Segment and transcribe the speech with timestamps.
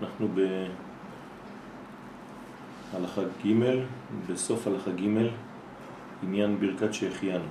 [0.00, 0.28] אנחנו
[2.92, 3.52] בהלכה ג',
[4.28, 5.06] בסוף הלכה ג',
[6.22, 7.44] עניין ברכת שהחיינו.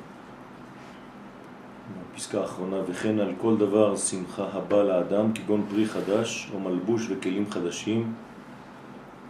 [2.13, 7.51] הפסקה האחרונה, וכן על כל דבר שמחה הבא לאדם, כגון פרי חדש או מלבוש וכלים
[7.51, 8.13] חדשים,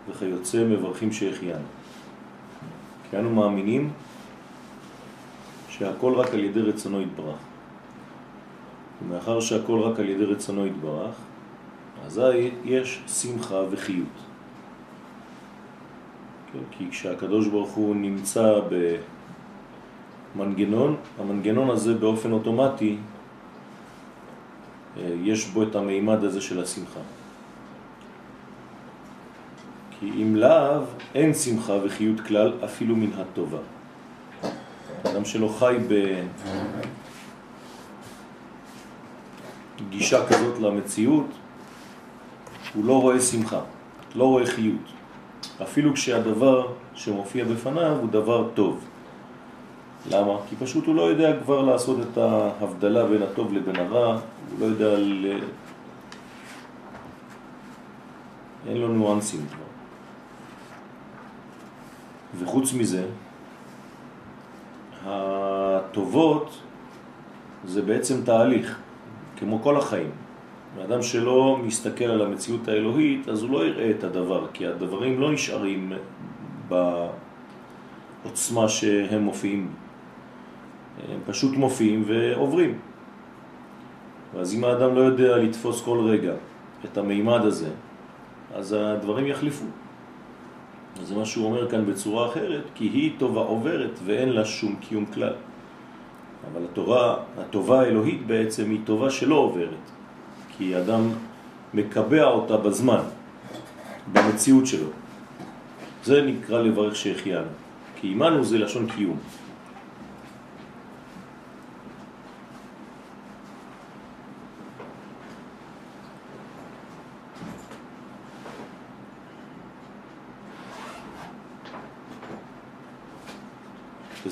[0.10, 1.66] וכיוצא מברכים שהחיינו.
[3.10, 3.92] כי אנו מאמינים
[5.70, 7.40] שהכל רק על ידי רצונו יתברך.
[9.02, 11.16] ומאחר שהכל רק על ידי רצונו יתברך,
[12.06, 14.08] אזי יש שמחה וחיות.
[16.54, 18.60] כן, כי כשהקדוש ברוך הוא נמצא
[20.36, 22.98] במנגנון, המנגנון הזה באופן אוטומטי,
[24.98, 27.00] אה, יש בו את המימד הזה של השמחה.
[30.00, 30.82] כי אם לאו,
[31.16, 33.58] אין שמחה וחיות כלל אפילו מן הטובה.
[35.04, 35.78] אדם שלא חי
[39.80, 41.28] בגישה כזאת למציאות,
[42.74, 43.60] הוא לא רואה שמחה,
[44.16, 44.90] לא רואה חיות.
[45.62, 48.86] אפילו כשהדבר שמופיע בפניו הוא דבר טוב.
[50.12, 50.34] למה?
[50.50, 54.20] כי פשוט הוא לא יודע כבר לעשות את ההבדלה בין הטוב לבין הרע,
[54.52, 55.40] הוא לא יודע ל...
[58.68, 59.66] אין לו ניואנסים כבר.
[62.40, 63.06] וחוץ מזה,
[65.06, 66.62] הטובות
[67.66, 68.80] זה בעצם תהליך,
[69.38, 70.12] כמו כל החיים.
[70.80, 75.32] האדם שלא מסתכל על המציאות האלוהית, אז הוא לא יראה את הדבר, כי הדברים לא
[75.32, 75.94] נשארים
[78.24, 79.85] בעוצמה שהם מופיעים.
[81.12, 82.78] הם פשוט מופיעים ועוברים.
[84.34, 86.34] ואז אם האדם לא יודע לתפוס כל רגע
[86.86, 87.70] את המימד הזה,
[88.56, 89.66] אז הדברים יחליפו.
[91.02, 94.76] אז זה מה שהוא אומר כאן בצורה אחרת, כי היא טובה עוברת ואין לה שום
[94.76, 95.34] קיום כלל.
[96.52, 99.86] אבל התורה, הטובה האלוהית בעצם היא טובה שלא עוברת.
[100.58, 101.10] כי אדם
[101.74, 103.02] מקבע אותה בזמן,
[104.14, 104.88] במציאות שלו.
[106.04, 107.52] זה נקרא לברך שהחיינו,
[107.96, 109.18] כי אימנו זה לשון קיום.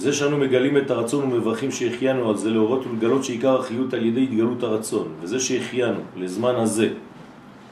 [0.03, 4.23] וזה שאנו מגלים את הרצון ומברכים שהחיינו על זה להורות ולגלות שעיקר החיות על ידי
[4.23, 6.89] התגלות הרצון, וזה שהחיינו לזמן הזה.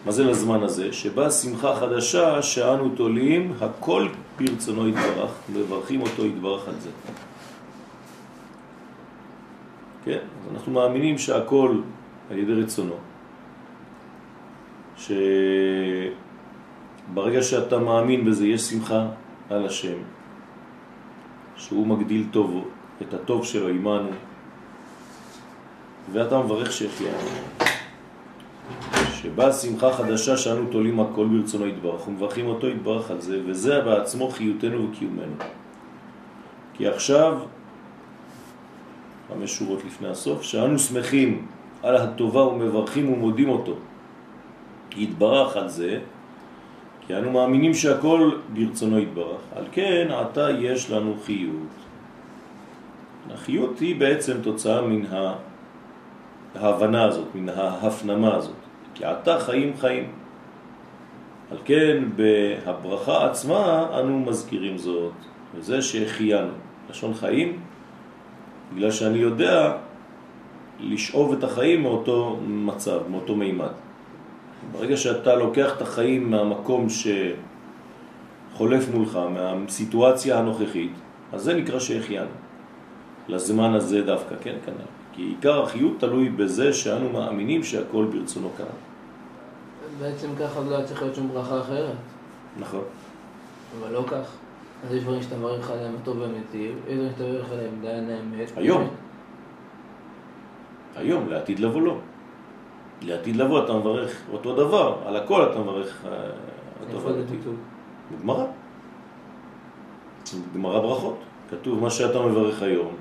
[0.06, 0.94] מה זה לזמן הזה?
[0.94, 4.08] שבא שמחה חדשה שאנו תולים, הכל
[4.40, 6.90] ברצונו יתברך, מברכים אותו יתברך על זה.
[10.06, 11.82] כן, אז אנחנו מאמינים שהכל
[12.32, 12.96] על ידי רצונו.
[17.12, 19.06] שברגע שאתה מאמין בזה יש שמחה
[19.50, 19.98] על השם,
[21.62, 22.68] שהוא מגדיל טוב,
[23.02, 24.10] את הטוב שלו עמנו,
[26.12, 27.18] ואתה מברך שהחיינו.
[29.14, 34.30] שבא שמחה חדשה שאנו תולים הכל ברצונו יתברך, ומברכים אותו יתברך על זה, וזה בעצמו
[34.30, 35.36] חיותנו וקיומנו.
[36.74, 37.40] כי עכשיו,
[39.28, 41.46] חמש שורות לפני הסוף, שאנו שמחים
[41.84, 43.76] על הטובה ומברכים ומודים אותו.
[44.96, 46.00] יתברך על זה,
[47.12, 49.42] כי אנו מאמינים שהכל ברצונו יתברך.
[49.56, 51.76] על כן, עתה יש לנו חיות.
[53.34, 55.02] החיות היא בעצם תוצאה מן
[56.56, 58.56] ההבנה הזאת, מן ההפנמה הזאת.
[58.94, 60.12] כי עתה חיים חיים.
[61.52, 65.14] על כן, בהברכה עצמה אנו מזכירים זאת,
[65.56, 66.54] וזה שהחיינו.
[66.90, 67.60] לשון חיים,
[68.76, 69.78] בגלל שאני יודע
[70.80, 73.76] לשאוב את החיים מאותו מצב, מאותו מימד.
[74.72, 76.88] ברגע שאתה לוקח את החיים מהמקום
[78.54, 80.92] שחולף מולך, מהסיטואציה הנוכחית,
[81.34, 82.30] אז זה נקרא שהחיינו.
[83.28, 84.86] לזמן הזה דווקא, כן, כנראה.
[85.14, 88.66] כי עיקר החיות תלוי בזה שאנו מאמינים שהכל ברצונו כאן.
[90.00, 91.96] בעצם ככה לא צריך להיות שום ברכה אחרת.
[92.60, 92.84] נכון.
[93.80, 94.36] אבל לא כך.
[94.88, 98.52] אז יש דברים שאתה מעריך עליהם הטוב והמטיב, יש דברים שאתה מעריך עליהם דיין האמת.
[98.56, 98.88] היום.
[100.96, 101.98] היום, לעתיד לבוא לא.
[103.02, 107.56] לעתיד לבוא אתה מברך אותו דבר, על הכל אתה מברך אה, זה כתוב?
[108.12, 108.46] בגמרא.
[110.52, 111.18] בגמרא ברכות.
[111.50, 112.96] כתוב מה שאתה מברך היום,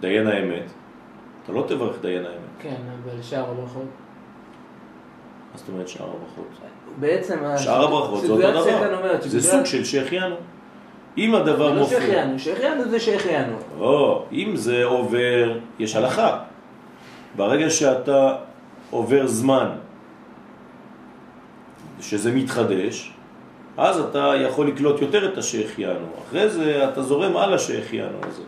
[0.00, 0.72] דיין האמת,
[1.44, 2.36] אתה לא תברך דיין האמת.
[2.58, 3.82] כן, אבל שאר הברכות.
[5.52, 6.48] מה זאת אומרת שאר הברכות?
[7.00, 7.38] בעצם...
[7.58, 9.20] שאר הברכות זה אותו דבר.
[9.20, 10.36] זה סוג של שהחיינו.
[11.18, 12.00] אם הדבר זה לא מופיע...
[12.00, 13.56] שהחיינו, שהחיינו זה שהחיינו.
[13.78, 16.38] לא, אם זה עובר, יש הלכה.
[17.36, 18.34] ברגע שאתה
[18.90, 19.68] עובר זמן
[22.00, 23.12] שזה מתחדש,
[23.76, 26.06] אז אתה יכול לקלוט יותר את השהחיינו.
[26.28, 28.42] אחרי זה אתה זורם על השהחיינו הזה.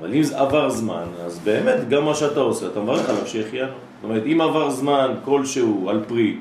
[0.00, 3.72] אבל אם זה עבר זמן, אז באמת גם מה שאתה עושה, אתה מברך עליו שהחיינו.
[3.72, 6.36] זאת אומרת, אם עבר זמן כלשהו על פרי,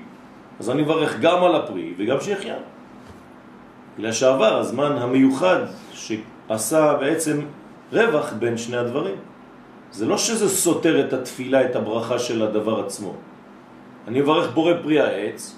[0.60, 2.66] אז אני מברך גם על הפרי וגם שהחיינו.
[3.98, 5.60] בגלל שעבר הזמן המיוחד
[5.94, 7.40] שעשה בעצם
[7.94, 9.16] רווח בין שני הדברים.
[9.96, 13.14] זה לא שזה סותר את התפילה, את הברכה של הדבר עצמו.
[14.08, 15.56] אני מברך בורא פרי העץ,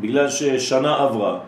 [0.00, 1.38] בגלל ששנה עברה,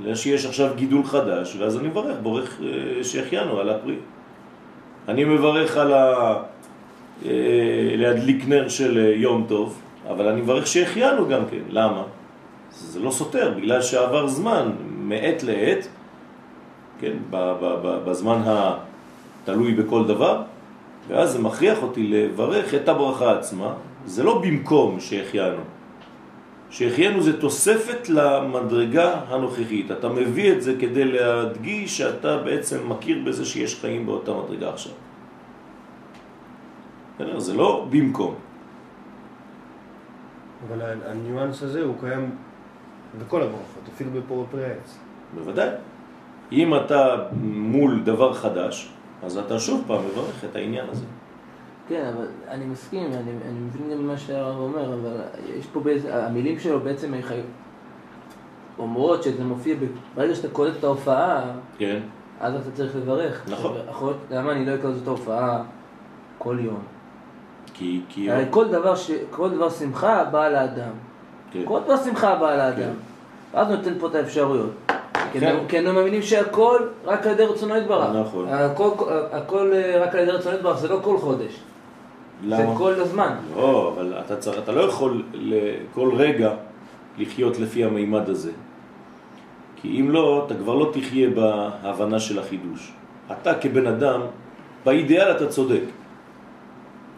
[0.00, 3.96] בגלל שיש עכשיו גידול חדש, ואז אני מברך, בורך אה, שהחיינו על הפרי.
[5.08, 6.34] אני מברך על ה...
[7.24, 7.30] אה,
[7.96, 11.64] להדליק נר של אה, יום טוב, אבל אני מברך שהחיינו גם כן.
[11.70, 12.02] למה?
[12.70, 14.70] זה לא סותר, בגלל שעבר זמן
[15.00, 15.88] מעת לעת,
[17.00, 17.16] כן,
[18.04, 20.42] בזמן התלוי בכל דבר,
[21.08, 23.74] ואז זה מכריח אותי לברך את הברכה עצמה,
[24.06, 25.62] זה לא במקום שהחיינו.
[26.70, 29.90] שהחיינו זה תוספת למדרגה הנוכחית.
[29.90, 34.92] אתה מביא את זה כדי להדגיש שאתה בעצם מכיר בזה שיש חיים באותה מדרגה עכשיו.
[37.36, 38.34] זה לא במקום.
[40.68, 42.30] אבל הניואנס הזה הוא קיים
[43.18, 44.98] בכל הברכות, אפילו בפרי העץ.
[45.34, 45.68] בוודאי.
[46.52, 48.88] אם אתה מול דבר חדש,
[49.26, 51.04] אז אתה שוב פעם מברך את העניין הזה.
[51.88, 55.20] כן, אבל אני מסכים, אני, אני מבין גם מה שהרב אומר, אבל
[55.58, 57.14] יש פה באיזה, המילים שלו בעצם
[58.78, 59.74] אומרות שזה מופיע,
[60.14, 61.42] ברגע שאתה קולט את ההופעה,
[61.78, 62.00] כן.
[62.40, 63.48] אז אתה צריך לברך.
[63.48, 63.76] נכון.
[63.88, 65.62] עכשיו, למה אני לא אקלוט את ההופעה
[66.38, 66.82] כל יום?
[67.74, 68.00] כי...
[68.08, 68.30] כי...
[68.30, 69.10] הרי כל דבר, ש...
[69.30, 70.92] כל דבר שמחה בא לאדם.
[71.50, 71.62] כן.
[71.64, 72.76] כל דבר שמחה בא לאדם.
[72.76, 72.92] כן.
[73.56, 74.85] ואז נותן פה את האפשרויות.
[75.40, 75.56] כן.
[75.68, 78.16] כי הם מאמינים שהכל רק על ידי רצונו יתברך.
[78.16, 78.46] נכון.
[79.32, 81.60] הכל, אה, רק על ידי רצונו יתברך, זה לא כל חודש.
[82.44, 82.56] למה?
[82.56, 83.34] זה כל הזמן.
[83.56, 86.50] לא, אבל אתה, צריך, אתה לא יכול לכל רגע
[87.18, 88.50] לחיות לפי המימד הזה.
[89.76, 92.92] כי אם לא, אתה כבר לא תחיה בהבנה של החידוש.
[93.32, 94.20] אתה כבן אדם,
[94.84, 95.82] באידיאל אתה צודק.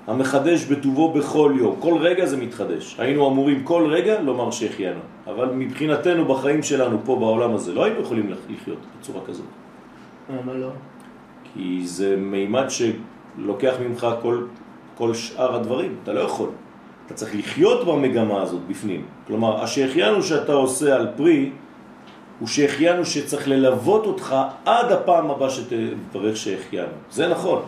[0.08, 1.76] המחדש בטובו בכל יום.
[1.80, 2.96] כל רגע זה מתחדש.
[2.98, 5.00] היינו אמורים כל רגע לומר שהחיינו.
[5.26, 9.46] אבל מבחינתנו בחיים שלנו פה בעולם הזה לא היינו יכולים לחיות בצורה כזאת.
[10.30, 10.68] למה לא?
[11.44, 14.44] כי זה מימד שלוקח ממך כל,
[14.98, 15.94] כל שאר הדברים.
[16.02, 16.48] אתה לא יכול.
[17.06, 19.04] אתה צריך לחיות במגמה הזאת בפנים.
[19.26, 21.50] כלומר, השהחיינו שאתה עושה על פרי,
[22.40, 26.92] הוא שהחיינו שצריך ללוות אותך עד הפעם הבאה שתברך שהחיינו.
[27.10, 27.62] זה נכון.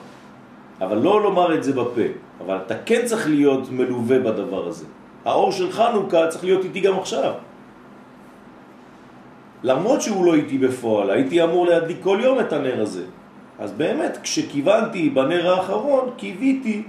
[0.81, 2.09] אבל לא לומר את זה בפה.
[2.41, 4.87] אבל אתה כן צריך להיות מלווה בדבר הזה.
[5.25, 7.32] האור של חנוכה צריך להיות איתי גם עכשיו.
[9.62, 13.05] למרות שהוא לא איתי בפועל, הייתי אמור להדליק כל יום את הנר הזה.
[13.59, 16.82] אז באמת, כשכיוונתי בנר האחרון, קיוויתי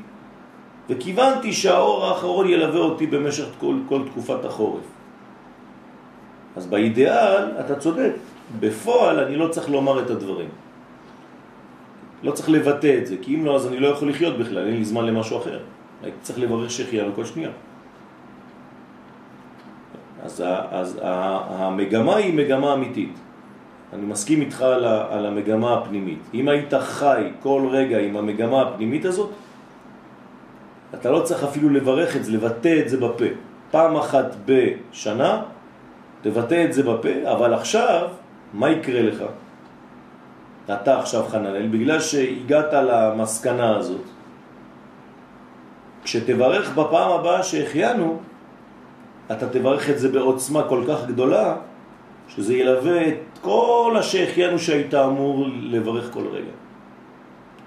[0.90, 4.84] וכיוונתי שהאור האחרון ילווה אותי במשך כל, כל תקופת החורף.
[6.56, 8.12] אז באידאל אתה צודק,
[8.60, 10.50] בפועל אני לא צריך לומר את הדברים.
[12.24, 14.78] לא צריך לבטא את זה, כי אם לא, אז אני לא יכול לחיות בכלל, אין
[14.78, 15.60] לי זמן למשהו אחר.
[16.04, 17.50] הייתי צריך לברך שהחיינו כל שנייה.
[20.24, 23.20] אז, אז המגמה היא מגמה אמיתית.
[23.94, 26.20] אני מסכים איתך על, על המגמה הפנימית.
[26.34, 29.30] אם היית חי כל רגע עם המגמה הפנימית הזאת,
[30.94, 33.26] אתה לא צריך אפילו לברך את זה, לבטא את זה בפה.
[33.72, 35.42] פעם אחת בשנה,
[36.22, 38.08] תבטא את זה בפה, אבל עכשיו,
[38.54, 39.24] מה יקרה לך?
[40.66, 44.02] אתה עכשיו חננאל, בגלל שהגעת למסקנה הזאת,
[46.04, 48.20] כשתברך בפעם הבאה שהחיינו,
[49.32, 51.56] אתה תברך את זה בעוצמה כל כך גדולה,
[52.28, 56.56] שזה ילווה את כל השהחיינו שהיית אמור לברך כל רגע.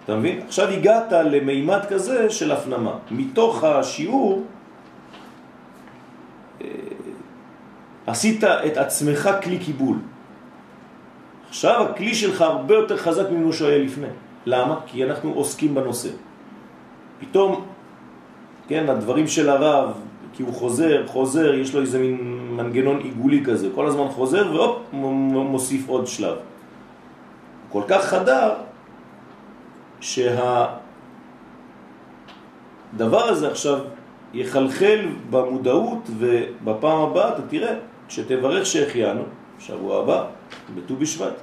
[0.04, 0.40] אתה מבין?
[0.46, 2.94] עכשיו הגעת למימד כזה של הפנמה.
[3.10, 4.42] מתוך השיעור
[6.60, 6.68] אה,
[8.06, 9.96] עשית את עצמך כלי קיבול.
[11.54, 14.06] עכשיו הכלי שלך הרבה יותר חזק ממנו שהיה לפני.
[14.46, 14.80] למה?
[14.86, 16.08] כי אנחנו עוסקים בנושא.
[17.20, 17.64] פתאום,
[18.68, 19.92] כן, הדברים של הרב,
[20.32, 22.18] כי הוא חוזר, חוזר, יש לו איזה מין
[22.56, 26.36] מנגנון עיגולי כזה, כל הזמן חוזר והופ, מוסיף עוד שלב.
[27.72, 28.50] כל כך חדר,
[30.00, 30.74] שהדבר
[33.14, 33.78] הזה עכשיו
[34.34, 37.74] יחלחל במודעות ובפעם הבאה אתה תראה
[38.08, 39.22] שתברך שהחיינו,
[39.58, 40.33] שבוע הבא,
[40.74, 41.34] בט"ו בשבט.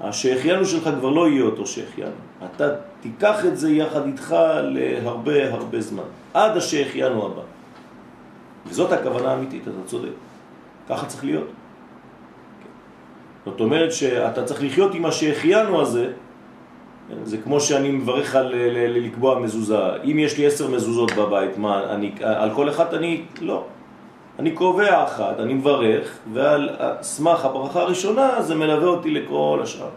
[0.00, 2.10] השהחיינו שלך כבר לא יהיה אותו שהחיינו.
[2.44, 2.68] אתה
[3.00, 6.02] תיקח את זה יחד איתך להרבה הרבה זמן,
[6.34, 7.42] עד השהחיינו הבא.
[8.66, 10.12] וזאת הכוונה האמיתית, אתה צודק.
[10.88, 11.48] ככה צריך להיות.
[13.44, 16.12] זאת אומרת שאתה צריך לחיות עם השהחיינו הזה,
[17.24, 18.54] זה כמו שאני מברך על
[18.88, 20.02] לקבוע מזוזה.
[20.04, 23.64] אם יש לי עשר מזוזות בבית, מה, אני, על כל אחד אני, לא.
[24.38, 26.68] אני קובע אחת, אני מברך, ועל
[27.02, 29.88] סמך הברכה הראשונה זה מלווה אותי לכל השאר.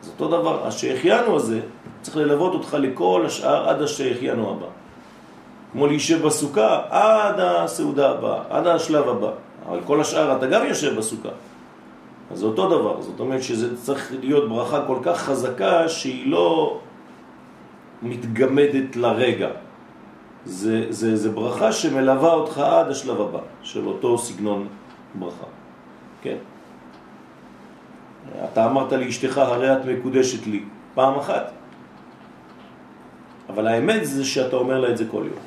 [0.00, 1.60] זה אותו דבר, השהחיינו הזה
[2.02, 4.66] צריך ללוות אותך לכל השאר עד השהחיינו הבא.
[5.72, 9.30] כמו להישב בסוכה עד הסעודה הבאה, עד השלב הבא.
[9.68, 11.28] אבל כל השאר אתה גם יושב בסוכה.
[12.30, 16.78] אז זה אותו דבר, זאת אומרת שזה צריך להיות ברכה כל כך חזקה שהיא לא
[18.02, 19.48] מתגמדת לרגע.
[20.46, 24.68] זה, זה, זה ברכה שמלווה אותך עד השלב הבא של אותו סגנון
[25.14, 25.46] ברכה.
[26.22, 26.36] כן?
[28.52, 31.52] אתה אמרת לאשתך, הרי את מקודשת לי, פעם אחת.
[33.48, 35.42] אבל האמת זה שאתה אומר לה את זה כל יום.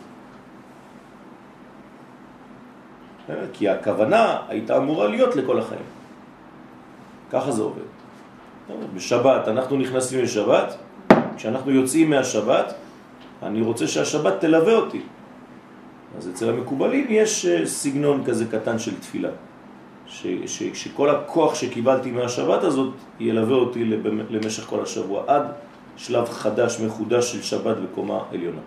[3.53, 5.87] כי הכוונה הייתה אמורה להיות לכל החיים.
[7.31, 7.87] ככה זה עובד.
[8.95, 10.75] בשבת, אנחנו נכנסים לשבת,
[11.37, 12.73] כשאנחנו יוצאים מהשבת,
[13.43, 15.01] אני רוצה שהשבת תלווה אותי.
[16.17, 19.29] אז אצל המקובלים יש אה, סגנון כזה קטן של תפילה.
[20.07, 23.85] ש, ש, שכל הכוח שקיבלתי מהשבת הזאת ילווה אותי
[24.29, 25.43] למשך כל השבוע, עד
[25.97, 28.61] שלב חדש, מחודש של שבת בקומה עליונה.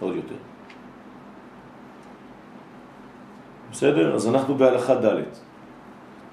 [0.00, 0.34] עוד יותר.
[3.70, 4.14] בסדר?
[4.14, 5.04] אז אנחנו בהלכה ד'.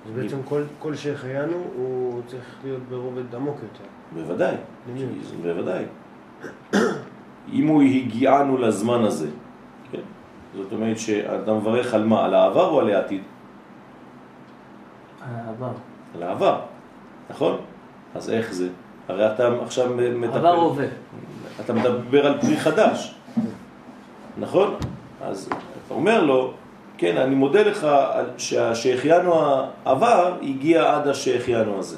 [0.05, 3.89] אז בעצם כל, כל שהחיינו הוא צריך להיות ברובד עמוק יותר.
[4.13, 4.55] בוודאי,
[5.41, 5.85] בוודאי.
[7.51, 9.29] אם הוא הגיענו לזמן הזה,
[9.91, 10.01] כן?
[10.55, 12.25] זאת אומרת שאתה מברך על מה?
[12.25, 13.21] על העבר או על העתיד?
[15.21, 15.71] על העבר.
[16.15, 16.59] על העבר,
[17.29, 17.57] נכון?
[18.15, 18.69] אז איך זה?
[19.07, 20.37] הרי אתה עכשיו מטפל...
[20.37, 20.85] עבר הווה.
[21.65, 23.15] אתה מדבר על פרי חדש,
[24.37, 24.75] נכון?
[25.23, 25.49] אז
[25.85, 26.53] אתה אומר לו,
[26.97, 27.87] כן, אני מודה לך
[28.37, 29.33] שהשהחיינו
[29.85, 31.97] העבר הגיע עד השהחיינו הזה.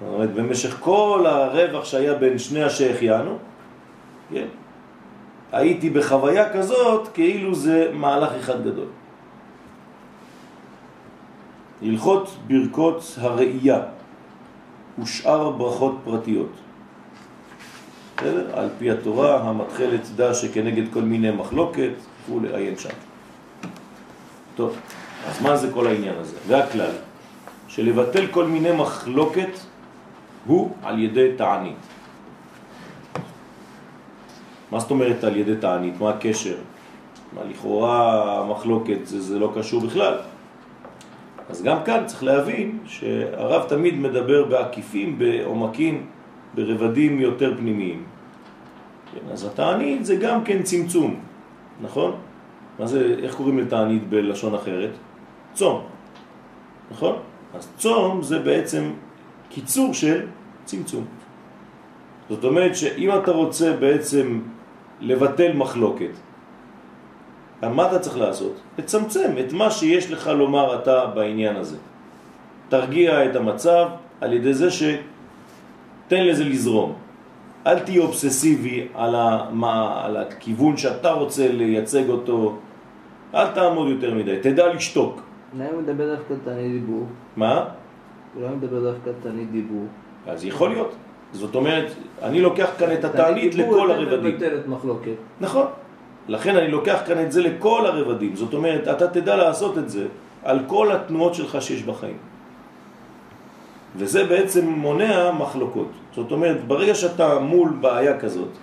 [0.00, 3.38] זאת אומרת, במשך כל הרווח שהיה בין שני השהחיינו,
[4.30, 4.46] כן,
[5.52, 8.88] הייתי בחוויה כזאת כאילו זה מהלך אחד גדול.
[11.82, 13.80] הלכות ברכות הראייה
[14.98, 16.52] ושאר ברכות פרטיות.
[18.16, 18.58] בסדר?
[18.58, 21.92] על פי התורה, המתחלת דע שכנגד כל מיני מחלוקת,
[22.28, 22.88] הוא לעיין שם.
[24.54, 24.76] טוב,
[25.28, 26.36] אז מה זה כל העניין הזה?
[26.46, 26.90] והכלל,
[27.68, 29.50] שלבטל כל מיני מחלוקת
[30.46, 31.76] הוא על ידי תענית.
[34.70, 36.00] מה זאת אומרת על ידי תענית?
[36.00, 36.56] מה הקשר?
[37.32, 40.14] מה לכאורה המחלוקת זה, זה לא קשור בכלל.
[41.48, 46.06] אז גם כאן צריך להבין שהרב תמיד מדבר בעקיפים, בעומקים,
[46.54, 48.04] ברבדים יותר פנימיים.
[49.12, 51.20] כן, אז התענית זה גם כן צמצום,
[51.82, 52.12] נכון?
[52.78, 54.90] מה זה, איך קוראים לתענית בלשון אחרת?
[55.54, 55.82] צום,
[56.90, 57.16] נכון?
[57.54, 58.90] אז צום זה בעצם
[59.48, 60.26] קיצור של
[60.64, 61.04] צמצום.
[62.28, 64.40] זאת אומרת שאם אתה רוצה בעצם
[65.00, 66.10] לבטל מחלוקת,
[67.62, 68.60] מה אתה צריך לעשות?
[68.78, 71.76] לצמצם את מה שיש לך לומר אתה בעניין הזה.
[72.68, 73.88] תרגיע את המצב
[74.20, 76.92] על ידי זה שתן לזה לזרום.
[77.66, 82.56] אל תהיה אובססיבי על, המה, על הכיוון שאתה רוצה לייצג אותו,
[83.34, 85.22] אל תעמוד יותר מדי, תדע לשתוק.
[85.54, 87.06] אולי הוא מדבר דווקא תענית דיבור.
[87.36, 87.64] מה?
[88.36, 89.84] אולי הוא מדבר דווקא תענית דיבור.
[90.26, 90.94] אז יכול להיות.
[91.32, 94.38] זאת אומרת, אני לוקח כאן את התענית לכל הרבדים.
[95.40, 95.66] נכון.
[96.28, 98.36] לכן אני לוקח כאן את זה לכל הרבדים.
[98.36, 100.06] זאת אומרת, אתה תדע לעשות את זה
[100.44, 102.16] על כל התנועות שלך שיש בחיים.
[103.96, 105.90] וזה בעצם מונע מחלוקות.
[106.14, 108.54] זאת אומרת, ברגע שאתה מול בעיה כזאת,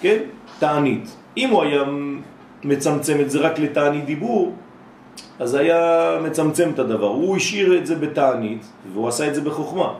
[0.00, 0.18] כן?
[0.58, 1.16] תענית.
[1.36, 1.82] אם הוא היה
[2.64, 4.52] מצמצם את זה רק לתענית דיבור,
[5.38, 5.80] אז היה
[6.22, 7.06] מצמצם את הדבר.
[7.06, 9.94] הוא השאיר את זה בתענית, והוא עשה את זה בחוכמה.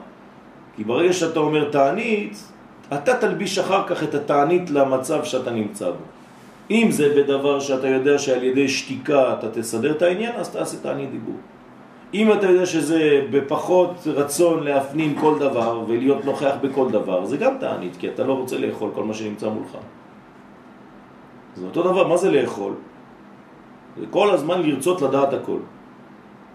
[0.77, 2.53] כי ברגע שאתה אומר תענית,
[2.95, 6.05] אתה תלביש אחר כך את התענית למצב שאתה נמצא בו.
[6.71, 11.11] אם זה בדבר שאתה יודע שעל ידי שתיקה אתה תסדר את העניין, אז תעשה תענית
[11.11, 11.37] דיבור.
[12.15, 17.55] אם אתה יודע שזה בפחות רצון להפנים כל דבר ולהיות נוכח בכל דבר, זה גם
[17.61, 19.77] תענית, כי אתה לא רוצה לאכול כל מה שנמצא מולך.
[21.57, 22.73] זה אותו דבר, מה זה לאכול?
[24.01, 25.59] זה כל הזמן לרצות לדעת הכל.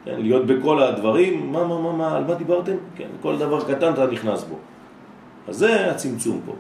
[0.10, 2.76] כן, להיות בכל הדברים, מה, מה, מה, מה, על מה דיברתם?
[2.96, 4.56] כן, כל דבר קטן אתה נכנס בו.
[5.48, 6.54] אז זה הצמצום פה.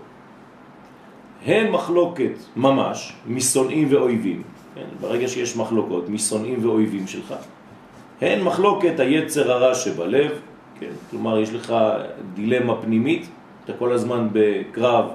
[1.45, 4.41] הן מחלוקת ממש משונאים ואויבים,
[4.75, 7.33] כן, ברגע שיש מחלוקות משונאים ואויבים שלך,
[8.21, 10.31] הן מחלוקת היצר הרע שבלב,
[10.79, 11.73] כן, כלומר יש לך
[12.33, 13.29] דילמה פנימית,
[13.65, 15.05] אתה כל הזמן בקרב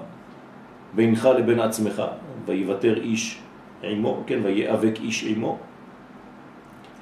[0.95, 2.03] בינך לבין עצמך,
[2.47, 3.39] ויוותר איש
[3.83, 5.59] עמו, כן, ויאבק איש עמו.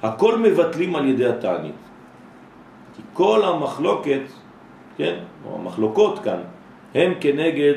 [0.03, 1.81] הכל מבטלים על ידי התענית.
[2.95, 4.21] כי כל המחלוקת,
[4.97, 6.39] כן, או המחלוקות כאן,
[6.95, 7.73] הם כנגד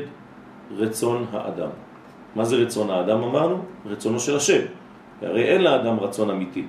[0.76, 1.70] רצון האדם.
[2.34, 3.58] מה זה רצון האדם אמרנו?
[3.86, 4.60] רצונו של השם.
[5.22, 6.66] הרי אין לאדם רצון אמיתי.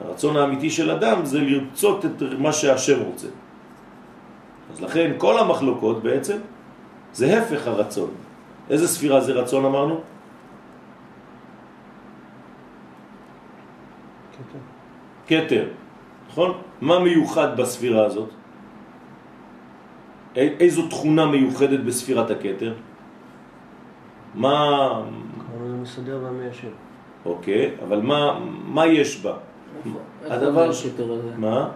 [0.00, 3.28] הרצון האמיתי של אדם זה לרצות את מה שהשם רוצה.
[4.72, 6.36] אז לכן כל המחלוקות בעצם
[7.12, 8.10] זה הפך הרצון.
[8.70, 10.00] איזה ספירה זה רצון אמרנו?
[15.28, 15.68] כתר,
[16.28, 16.50] נכון?
[16.80, 18.28] מה מיוחד בספירה הזאת?
[20.36, 22.74] איזו תכונה מיוחדת בספירת הכתר?
[24.34, 24.52] מה...
[25.38, 26.68] כמה זה מסדר והמיישב.
[27.26, 29.36] אוקיי, אבל מה, מה יש בה?
[30.24, 31.36] הדבר הכתר הזה?
[31.36, 31.70] מה?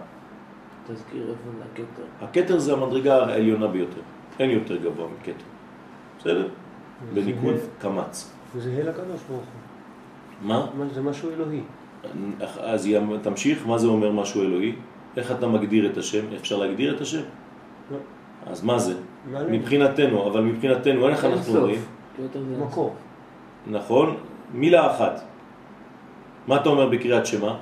[0.87, 2.25] תזכיר איפה זה הכתר.
[2.25, 4.01] הכתר זה המדרגה העליונה ביותר,
[4.39, 5.45] אין יותר גבוה מכתר,
[6.19, 6.47] בסדר?
[7.13, 8.33] בניקוד קמץ.
[8.57, 10.47] זה הל הקדוש ברוך הוא.
[10.47, 10.67] מה?
[10.93, 11.61] זה משהו אלוהי.
[12.59, 12.89] אז
[13.21, 14.75] תמשיך, מה זה אומר משהו אלוהי?
[15.17, 16.25] איך אתה מגדיר את השם?
[16.35, 17.21] אפשר להגדיר את השם?
[17.91, 17.97] לא.
[18.45, 18.93] אז מה זה?
[19.49, 21.81] מבחינתנו, אבל מבחינתנו, איך אנחנו רואים?
[22.59, 22.95] מקור.
[23.67, 24.15] נכון,
[24.53, 25.23] מילה אחת.
[26.47, 27.57] מה אתה אומר בקריאת שמה?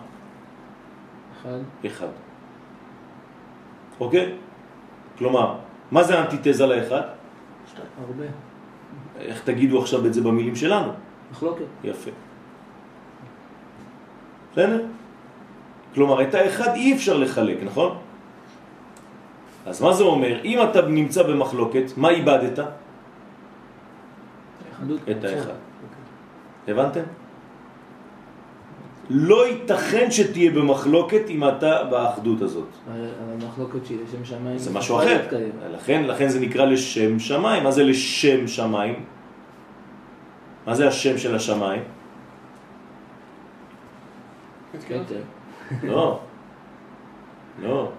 [1.33, 1.60] אחד.
[1.86, 2.13] אחד.
[4.00, 4.33] אוקיי?
[5.17, 5.55] כלומר,
[5.91, 7.01] מה זה אנטיתזה לאחד?
[8.07, 8.25] הרבה.
[9.19, 10.91] איך תגידו עכשיו את זה במילים שלנו?
[11.31, 11.65] מחלוקת.
[11.83, 12.12] יפה.
[14.51, 14.81] בסדר?
[15.96, 17.98] כלומר, את האחד אי אפשר לחלק, נכון?
[19.65, 20.43] אז מה זה אומר?
[20.43, 22.60] אם אתה נמצא במחלוקת, מה איבדת?
[25.12, 25.53] את האחד.
[26.67, 27.01] הבנתם?
[29.10, 32.67] לא ייתכן שתהיה במחלוקת אם אתה באחדות הזאת.
[33.34, 34.58] המחלוקת שהיא לשם שמיים.
[34.58, 35.27] זה משהו אחר.
[35.74, 37.63] לכן, לכן זה נקרא לשם שמיים.
[37.63, 39.05] מה זה לשם שמיים?
[40.67, 41.81] מה זה השם של השמיים?
[45.83, 46.19] לא.
[47.61, 47.91] לא.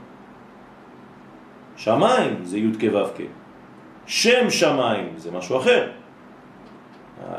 [1.76, 3.20] שמיים זה י' כו' כ'.
[4.06, 5.90] שם שמיים זה משהו אחר.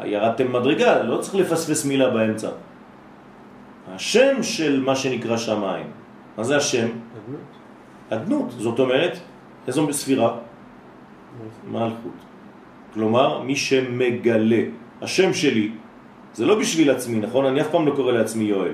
[0.03, 2.49] ירדתם מדרגה, לא צריך לפספס מילה באמצע.
[3.87, 5.87] השם של מה שנקרא שמיים.
[6.37, 6.87] מה זה השם?
[6.87, 7.39] אדנות.
[8.09, 8.51] אדנות.
[8.51, 9.17] זאת אומרת,
[9.67, 10.37] איזו ספירה?
[11.71, 12.19] מלכות.
[12.93, 14.63] כלומר, מי שמגלה.
[15.01, 15.71] השם שלי
[16.33, 17.45] זה לא בשביל עצמי, נכון?
[17.45, 18.73] אני אף פעם לא קורא לעצמי יואל.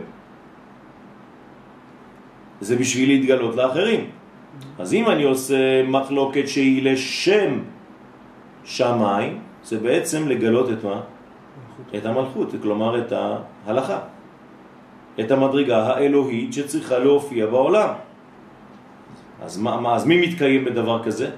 [2.62, 4.10] זה בשביל להתגלות לאחרים.
[4.80, 7.60] אז אם אני עושה מחלוקת שהיא לשם
[8.64, 11.02] שמיים, זה בעצם לגלות את מה?
[11.98, 14.00] את המלכות, כלומר את ההלכה.
[15.20, 17.90] את המדרגה האלוהית שצריכה להופיע בעולם.
[19.42, 21.30] אז, מה, מה, אז מי מתקיים בדבר כזה?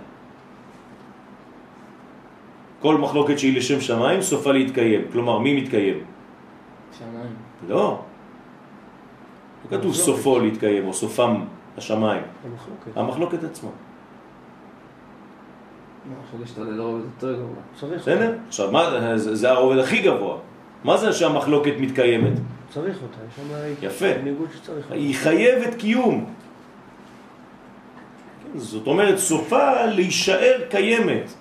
[2.81, 5.01] כל מחלוקת שהיא לשם שמיים סופה להתקיים.
[5.11, 5.97] כלומר, מי מתקיים?
[6.97, 7.33] שמיים.
[7.69, 8.01] לא.
[9.71, 11.45] לא כתוב סופו להתקיים או סופם
[11.77, 12.23] השמיים.
[12.45, 12.97] המחלוקת.
[12.97, 13.69] המחלוקת עצמה.
[17.95, 18.27] בסדר?
[18.27, 18.37] אותה.
[18.47, 20.37] עכשיו, מה, זה, זה הרובד הכי גבוה.
[20.83, 22.33] מה זה שהמחלוקת מתקיימת?
[22.69, 23.17] צריך אותה.
[23.29, 24.21] יש שם יפה.
[24.23, 24.95] ניגוד שצריך אותה.
[24.95, 26.25] היא חייבת קיום.
[28.43, 31.33] כן, זאת אומרת, סופה להישאר קיימת.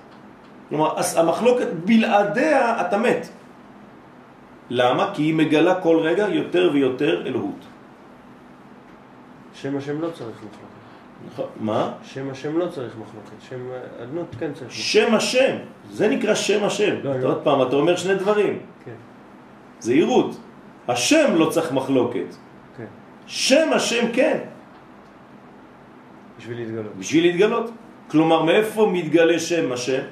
[0.69, 3.29] כלומר, המחלוקת בלעדיה אתה מת.
[4.71, 5.11] למה?
[5.15, 7.70] כי היא מגלה כל רגע יותר ויותר אלוהות.
[9.63, 10.81] שם השם לא צריך מחלוקת.
[11.27, 11.47] נכון?
[11.61, 11.93] מה?
[12.03, 13.43] שם השם לא צריך מחלוקת.
[13.49, 13.61] שם
[14.03, 14.83] אדנות כן צריך מחלוקת.
[14.83, 15.57] שם השם,
[15.91, 16.95] זה נקרא שם השם.
[17.03, 17.29] לא, לא.
[17.29, 18.59] עוד פעם, אתה אומר שני דברים.
[18.85, 18.95] כן,
[19.81, 20.37] זהירות.
[20.89, 22.35] השם לא צריך מחלוקת.
[22.77, 22.85] כן.
[23.27, 24.39] שם השם כן,
[26.39, 26.97] בשביל להתגלות.
[26.97, 27.71] בשביל להתגלות.
[28.11, 30.03] כלומר, מאיפה מתגלה שם השם?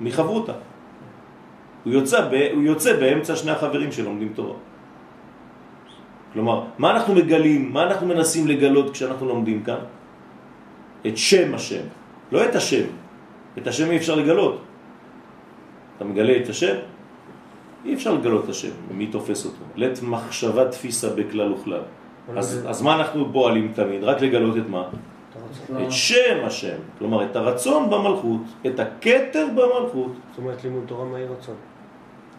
[0.00, 0.52] מחברותה.
[1.84, 4.54] הוא יוצא, ב, הוא יוצא באמצע שני החברים שלומדים תורה.
[6.32, 9.78] כלומר, מה אנחנו מגלים, מה אנחנו מנסים לגלות כשאנחנו לומדים כאן?
[11.06, 11.84] את שם השם,
[12.32, 12.84] לא את השם.
[13.58, 14.60] את השם אי אפשר לגלות.
[15.96, 16.74] אתה מגלה את השם?
[17.84, 19.64] אי אפשר לגלות את השם, מי תופס אותו?
[19.76, 21.82] לית מחשבה תפיסה בכלל וכלל.
[22.36, 24.04] אז, אז מה אנחנו פועלים תמיד?
[24.04, 24.84] רק לגלות את מה?
[25.70, 30.12] את שם השם, כלומר את הרצון במלכות, את הכתר במלכות.
[30.30, 31.54] זאת אומרת לימוד תורה מהי רצון.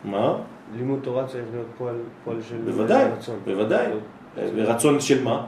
[0.04, 0.36] מה?
[0.78, 3.40] לימוד תורה צריך להיות פועל, פועל של בוודאי, רצון.
[3.46, 3.86] בוודאי.
[4.56, 5.46] רצון של מה?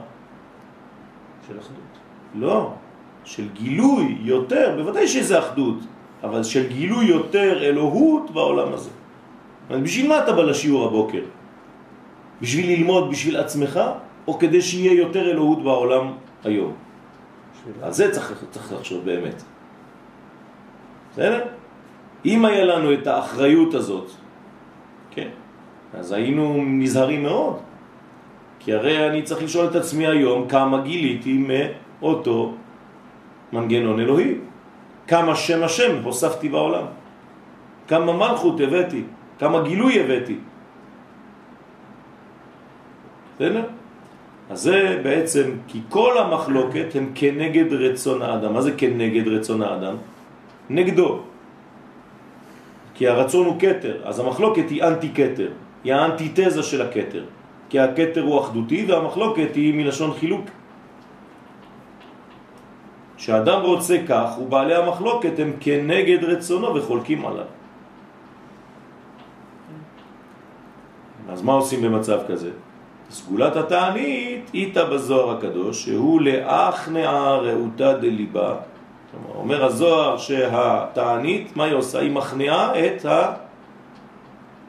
[1.48, 1.98] של אחדות.
[2.34, 2.72] לא,
[3.24, 5.78] של גילוי יותר, בוודאי שזה אחדות,
[6.22, 8.90] אבל של גילוי יותר אלוהות בעולם הזה.
[9.70, 11.22] אז בשביל מה אתה בא לשיעור הבוקר?
[12.42, 13.80] בשביל ללמוד בשביל עצמך,
[14.28, 16.12] או כדי שיהיה יותר אלוהות בעולם
[16.44, 16.72] היום?
[17.82, 19.42] על זה צריך, צריך לחשוב באמת.
[21.12, 21.44] בסדר?
[22.24, 24.10] אם היה לנו את האחריות הזאת,
[25.16, 25.28] כן,
[25.96, 27.56] אז היינו נזהרים מאוד.
[28.58, 31.46] כי הרי אני צריך לשאול את עצמי היום כמה גיליתי
[32.02, 32.54] אותו
[33.52, 34.34] מנגנון אלוהי.
[35.06, 36.84] כמה שם השם הוספתי בעולם,
[37.88, 39.02] כמה מלכות הבאתי,
[39.38, 40.36] כמה גילוי הבאתי.
[43.34, 43.64] בסדר?
[44.50, 48.52] אז זה בעצם, כי כל המחלוקת הם כנגד רצון האדם.
[48.52, 49.96] מה זה כנגד רצון האדם?
[50.70, 51.20] נגדו.
[52.96, 55.48] כי הרצון הוא קטר, אז המחלוקת היא אנטי קטר,
[55.84, 57.24] היא האנטיתזה של הקטר.
[57.68, 60.44] כי הקטר הוא אחדותי והמחלוקת היא מלשון חילוק.
[63.16, 67.44] כשאדם רוצה כך, ובעלי המחלוקת הם כנגד רצונו וחולקים עליו.
[71.28, 72.50] אז מה עושים במצב כזה?
[73.10, 78.54] סגולת התענית איתה בזוהר הקדוש, שהוא לאחנעה ראותה דליבה.
[79.34, 81.98] אומר הזוהר שהתענית, מה היא עושה?
[81.98, 83.32] היא מכנעה את ה...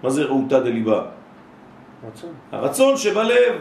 [0.04, 1.02] מה זה ראותה דליבה?
[2.08, 2.30] רצון.
[2.52, 3.56] הרצון שבלב.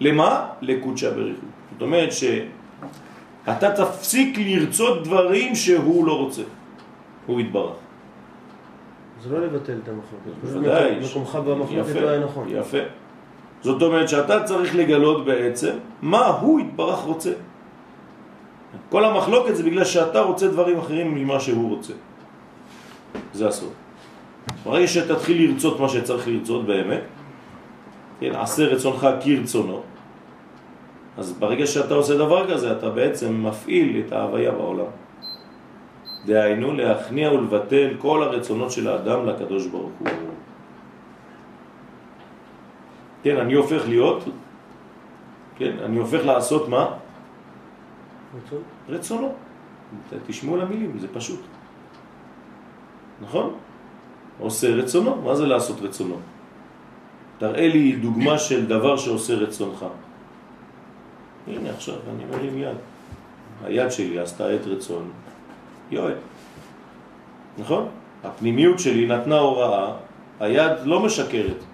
[0.00, 0.46] למה?
[0.60, 1.46] לקודשה בריחו.
[1.72, 6.42] זאת אומרת שאתה תפסיק לרצות דברים שהוא לא רוצה.
[7.26, 7.76] הוא יתברך.
[9.22, 10.42] זה לא לבטל את המחלוקת.
[10.42, 11.00] בוודאי.
[11.00, 12.48] מקומך במחלוקת לא היה נכון.
[12.48, 12.78] יפה.
[13.60, 15.72] זאת אומרת שאתה צריך לגלות בעצם
[16.02, 17.32] מה הוא יתברך רוצה.
[18.88, 21.92] כל המחלוקת זה בגלל שאתה רוצה דברים אחרים ממה שהוא רוצה.
[23.32, 23.72] זה הסוד.
[24.64, 27.02] ברגע שתתחיל לרצות מה שצריך לרצות באמת,
[28.20, 29.82] כן, עשה רצונך כרצונו,
[31.18, 34.90] אז ברגע שאתה עושה דבר כזה, אתה בעצם מפעיל את ההוויה בעולם.
[36.26, 40.08] דהיינו להכניע ולבטל כל הרצונות של האדם לקדוש ברוך הוא.
[43.22, 44.24] כן, אני הופך להיות,
[45.56, 46.86] כן, אני הופך לעשות מה?
[48.36, 48.62] רצון?
[48.88, 49.34] רצונו.
[50.26, 51.40] תשמעו למילים, זה פשוט.
[53.22, 53.54] נכון?
[54.38, 56.16] עושה רצונו, מה זה לעשות רצונו?
[57.38, 59.86] תראה לי דוגמה של דבר שעושה רצונך.
[61.46, 62.76] הנה עכשיו, אני מרים יד.
[63.64, 65.10] היד שלי עשתה את רצון
[65.90, 66.14] יואל.
[67.58, 67.88] נכון?
[68.24, 69.92] הפנימיות שלי נתנה הוראה,
[70.40, 71.64] היד לא משקרת.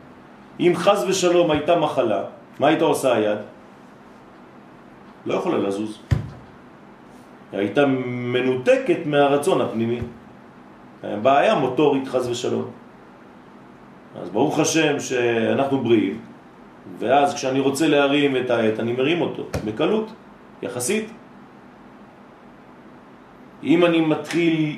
[0.61, 2.25] אם חז ושלום הייתה מחלה,
[2.59, 3.38] מה הייתה עושה היד?
[5.27, 5.99] לא יכולה לזוז.
[7.57, 10.01] הייתה מנותקת מהרצון הפנימי.
[11.23, 12.71] בעיה מוטורית חז ושלום.
[14.23, 16.21] אז ברוך השם שאנחנו בריאים,
[16.99, 20.12] ואז כשאני רוצה להרים את העט, אני מרים אותו, בקלות,
[20.62, 21.11] יחסית.
[23.64, 24.77] אם אני מתחיל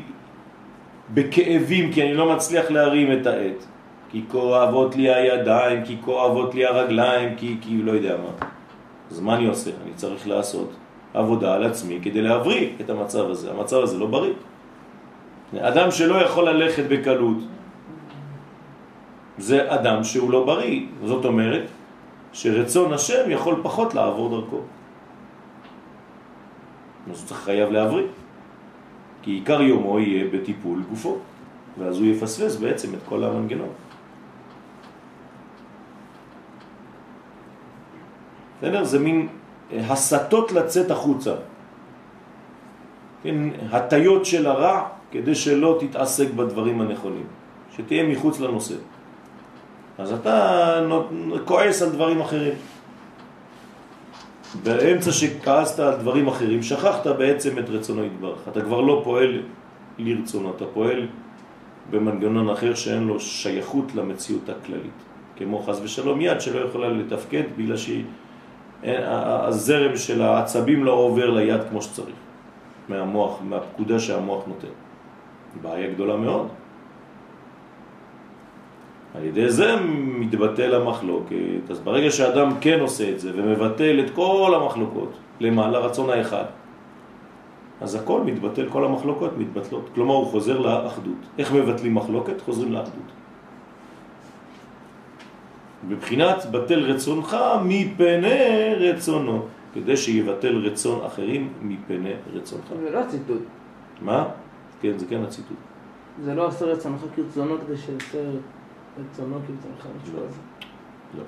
[1.14, 3.64] בכאבים כי אני לא מצליח להרים את העט,
[4.10, 8.46] כי כואבות לי הידיים, כי כואבות לי הרגליים, כי, כי לא יודע מה.
[9.10, 9.70] אז מה אני עושה?
[9.84, 10.76] אני צריך לעשות
[11.16, 13.50] עבודה על עצמי כדי להבריא את המצב הזה.
[13.50, 14.32] המצב הזה לא בריא.
[15.58, 17.38] אדם שלא יכול ללכת בקלות,
[19.38, 20.80] זה אדם שהוא לא בריא.
[21.04, 21.64] זאת אומרת
[22.32, 24.60] שרצון השם יכול פחות לעבור דרכו.
[27.10, 28.06] אז הוא חייב להבריא.
[29.22, 31.18] כי עיקר יומו יהיה בטיפול גופו,
[31.78, 33.68] ואז הוא יפספס בעצם את כל המנגנון.
[38.58, 38.84] בסדר?
[38.84, 39.28] זה מין
[39.72, 41.32] הסתות לצאת החוצה.
[43.22, 43.38] כן,
[43.70, 47.26] הטיות של הרע כדי שלא תתעסק בדברים הנכונים,
[47.76, 48.74] שתהיה מחוץ לנושא.
[49.98, 50.80] אז אתה
[51.44, 52.54] כועס על דברים אחרים.
[54.62, 58.38] באמצע שכעסת על דברים אחרים, שכחת בעצם את רצונו יתברך.
[58.48, 59.42] אתה כבר לא פועל
[59.98, 61.06] לרצונו, אתה פועל
[61.90, 64.98] במנגנון אחר שאין לו שייכות למציאות הכללית.
[65.36, 67.76] כמו חז ושלום יד שלא יכולה לתפקד בגלל
[68.84, 72.16] שהזרם של העצבים לא עובר ליד כמו שצריך,
[72.88, 74.74] מהמוח, מהפקודה שהמוח נותן.
[75.62, 76.48] בעיה גדולה מאוד.
[79.14, 79.76] על ידי זה
[80.18, 81.70] מתבטל המחלוקת.
[81.70, 86.44] אז ברגע שאדם כן עושה את זה ומבטל את כל המחלוקות למעלה רצון האחד,
[87.80, 89.88] אז הכל מתבטל, כל המחלוקות מתבטלות.
[89.94, 91.20] כלומר, הוא חוזר לאחדות.
[91.38, 92.40] איך מבטלים מחלוקת?
[92.40, 93.10] חוזרים לאחדות.
[95.88, 99.42] בבחינת בטל רצונך מפני רצונו,
[99.74, 102.64] כדי שיבטל רצון אחרים מפני רצונך.
[102.82, 103.42] זה לא הציטוט.
[104.02, 104.24] מה?
[104.80, 105.56] כן, זה כן הציטוט.
[106.24, 108.18] זה לא עשה רצונך כרצונו כדי שיעשה
[108.98, 109.86] רצונו כרצונך.
[110.14, 110.22] לא.
[111.18, 111.22] לא.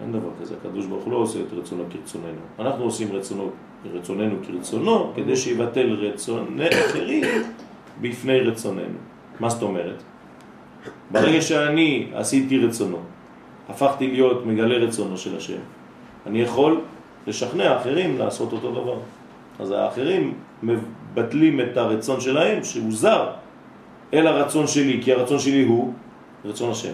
[0.00, 2.40] אין דבר כזה, הקדוש ברוך הוא לא עושה את רצונו כרצוננו.
[2.58, 3.50] אנחנו עושים רצונו,
[3.92, 7.24] רצוננו כרצונו, כדי שיבטל רצוני אחרים
[8.00, 8.98] בפני רצוננו.
[9.40, 10.02] מה זאת אומרת?
[11.10, 12.98] ברגע שאני עשיתי רצונו,
[13.68, 15.58] הפכתי להיות מגלה רצונו של השם,
[16.26, 16.80] אני יכול
[17.26, 18.98] לשכנע אחרים לעשות אותו דבר.
[19.58, 23.28] אז האחרים מבטלים את הרצון שלהם, שהוא זר,
[24.14, 25.92] אל הרצון שלי, כי הרצון שלי הוא
[26.44, 26.92] רצון השם.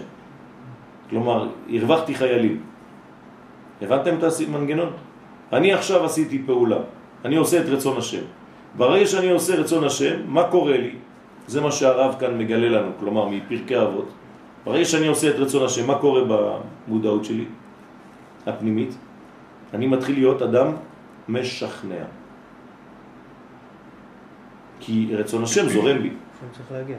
[1.09, 2.61] כלומר, הרווחתי חיילים.
[3.81, 4.91] הבנתם את המנגנון?
[5.53, 6.77] אני עכשיו עשיתי פעולה.
[7.25, 8.21] אני עושה את רצון השם.
[8.77, 10.95] ברגע שאני עושה רצון השם, מה קורה לי?
[11.47, 14.09] זה מה שהרב כאן מגלה לנו, כלומר מפרקי אבות.
[14.65, 16.21] ברגע שאני עושה את רצון השם, מה קורה
[16.87, 17.45] במודעות שלי,
[18.45, 18.97] הפנימית?
[19.73, 20.71] אני מתחיל להיות אדם
[21.29, 22.05] משכנע.
[24.79, 26.09] כי רצון השם זורם בי.
[26.51, 26.97] צריך להגיע.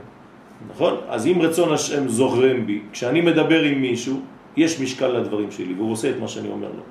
[0.71, 0.95] נכון?
[1.09, 4.21] אז אם רצון השם זורם בי, כשאני מדבר עם מישהו,
[4.57, 6.83] יש משקל לדברים שלי, והוא עושה את מה שאני אומר לו.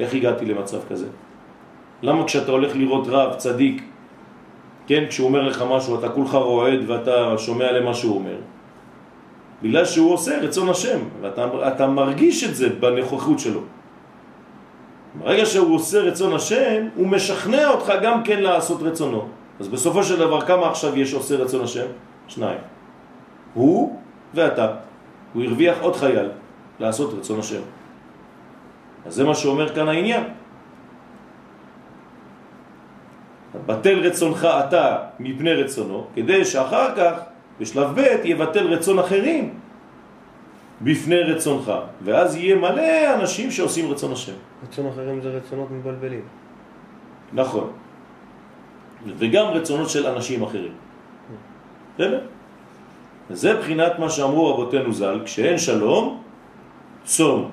[0.00, 1.06] איך הגעתי למצב כזה?
[2.02, 3.82] למה כשאתה הולך לראות רב, צדיק,
[4.86, 8.36] כן, כשהוא אומר לך משהו, אתה כולך רועד ואתה שומע למה שהוא אומר?
[9.62, 13.60] בגלל שהוא עושה רצון השם, ואתה מרגיש את זה בנוכחות שלו.
[15.18, 19.28] ברגע שהוא עושה רצון השם, הוא משכנע אותך גם כן לעשות רצונו.
[19.60, 21.86] אז בסופו של דבר, כמה עכשיו יש עושה רצון השם?
[22.28, 22.58] שניים.
[23.54, 23.98] הוא
[24.34, 24.66] ואתה.
[25.34, 26.28] הוא הרוויח עוד חייל
[26.80, 27.60] לעשות רצון השם.
[29.06, 30.24] אז זה מה שאומר כאן העניין.
[33.66, 37.12] בטל רצונך אתה מפני רצונו, כדי שאחר כך,
[37.60, 39.54] בשלב ב', יבטל רצון אחרים
[40.80, 41.72] בפני רצונך,
[42.04, 44.32] ואז יהיה מלא אנשים שעושים רצון השם.
[44.62, 46.24] רצון אחרים זה רצונות מבלבלים.
[47.32, 47.70] נכון.
[49.18, 50.72] וגם רצונות של אנשים אחרים.
[51.94, 52.20] בסדר?
[53.30, 56.22] זה בחינת מה שאמרו רבותינו ז"ל, כשאין שלום,
[57.04, 57.50] צום.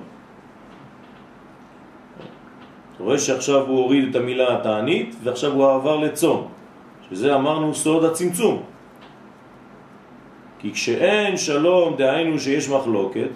[2.94, 6.48] אתה רואה שעכשיו הוא הוריד את המילה התענית ועכשיו הוא עבר לצום,
[7.10, 8.62] שזה אמרנו סוד הצמצום.
[10.58, 13.28] כי כשאין שלום, דהיינו שיש מחלוקת,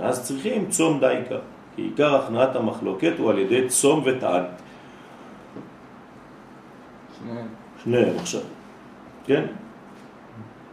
[0.00, 1.38] אז צריכים צום דייקה.
[1.76, 4.50] כי עיקר הכנעת המחלוקת הוא על ידי צום ותענית.
[7.18, 7.46] שניהם.
[7.84, 8.40] שניהם עכשיו.
[9.24, 9.44] כן?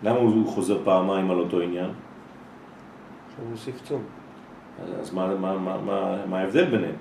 [0.04, 1.90] למה הוא חוזר פעמיים על אותו עניין?
[3.36, 4.02] שהוא מוסיף צום.
[5.02, 6.96] אז מה, מה, מה, מה, מה ההבדל ביניהם?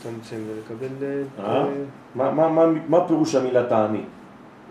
[0.00, 0.86] לצמצם ולקבל...
[1.38, 1.64] אה?
[2.20, 2.32] אה?
[2.88, 4.02] מה, פירוש המילה תעני?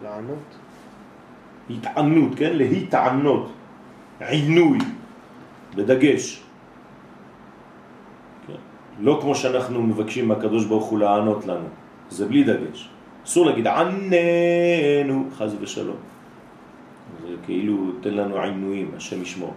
[0.03, 0.57] לענות.
[1.69, 2.51] התענות, כן?
[2.53, 3.51] להתענות.
[4.19, 4.77] עינוי,
[5.75, 6.43] בדגש.
[8.47, 8.53] כן?
[8.99, 11.67] לא כמו שאנחנו מבקשים מהקדוש ברוך הוא לענות לנו,
[12.09, 12.89] זה בלי דגש.
[13.25, 15.97] אסור להגיד עננו, חז ושלום.
[17.21, 19.53] זה כאילו תן לנו עינויים, השם ישמור.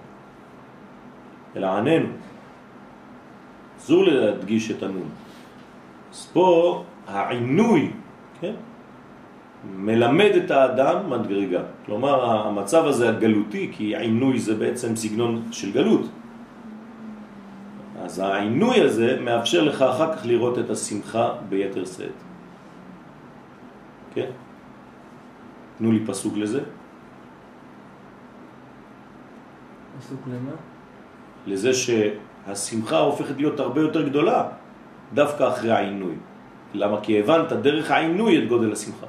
[1.56, 2.08] אלא עננו.
[3.78, 5.08] אסור להדגיש את הנון.
[6.12, 7.90] אז פה העינוי,
[8.40, 8.54] כן?
[9.76, 11.62] מלמד את האדם מדרגה.
[11.86, 16.08] כלומר, המצב הזה הגלותי, כי עינוי זה בעצם סגנון של גלות.
[18.02, 22.18] אז העינוי הזה מאפשר לך אחר כך לראות את השמחה ביתר שאת.
[24.14, 24.30] כן?
[25.78, 26.60] תנו לי פסוק לזה.
[29.98, 30.52] פסוק למה?
[31.46, 34.61] לזה שהשמחה הופכת להיות הרבה יותר גדולה.
[35.14, 36.14] דווקא אחרי העינוי.
[36.74, 37.00] למה?
[37.02, 39.06] כי הבנת דרך העינוי את גודל השמחה.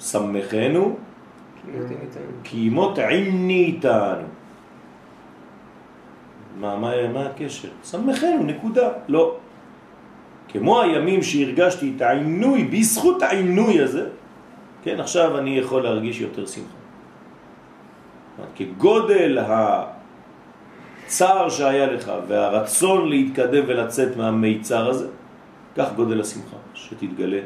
[0.00, 0.96] שמחנו
[2.44, 4.26] כי ימות עיני איתנו.
[6.60, 7.68] מה, מה, מה הקשר?
[7.84, 8.88] שמחנו, נקודה.
[9.08, 9.36] לא.
[10.48, 14.08] כמו הימים שהרגשתי את העינוי, בזכות העינוי הזה,
[14.82, 16.76] כן, עכשיו אני יכול להרגיש יותר שמחה.
[18.56, 19.84] כגודל ה...
[21.12, 25.06] הצער שהיה לך והרצון להתקדם ולצאת מהמיצר הזה,
[25.76, 27.40] כך גודל השמחה שתתגלה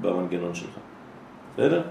[0.00, 0.78] במנגנון שלך.
[1.54, 1.82] בסדר?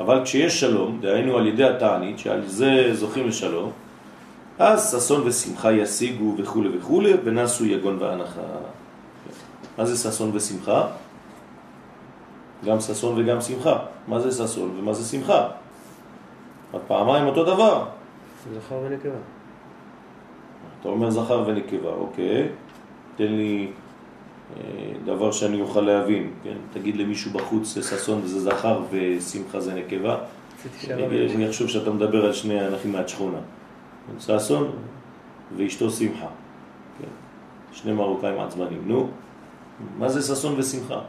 [0.00, 3.72] אבל כשיש שלום, דהיינו על ידי התענית, שעל זה זוכים לשלום,
[4.58, 8.40] אז ששון ושמחה ישיגו וכו' וכו', ונסו יגון והנחה.
[9.78, 10.86] מה זה ששון ושמחה?
[12.64, 13.78] גם ששון וגם שמחה.
[14.08, 15.48] מה זה ששון ומה זה שמחה?
[16.86, 17.86] פעמיים אותו דבר.
[18.54, 19.18] זכר ונקבה.
[20.80, 22.48] אתה אומר זכר ונקבה, אוקיי.
[23.16, 23.70] תן לי
[24.56, 24.62] אה,
[25.04, 26.56] דבר שאני אוכל להבין, כן?
[26.72, 30.16] תגיד למישהו בחוץ ששון זה זכר ושמחה זה נקבה.
[30.90, 33.38] אני חושב שאתה מדבר על שני אנשים מהשכונה.
[34.20, 34.70] ששון
[35.56, 36.26] ואשתו שמחה.
[36.98, 37.08] כן.
[37.72, 38.82] שני מרוקאים עצמנים.
[38.86, 39.08] נו,
[39.98, 41.00] מה זה ששון ושמחה?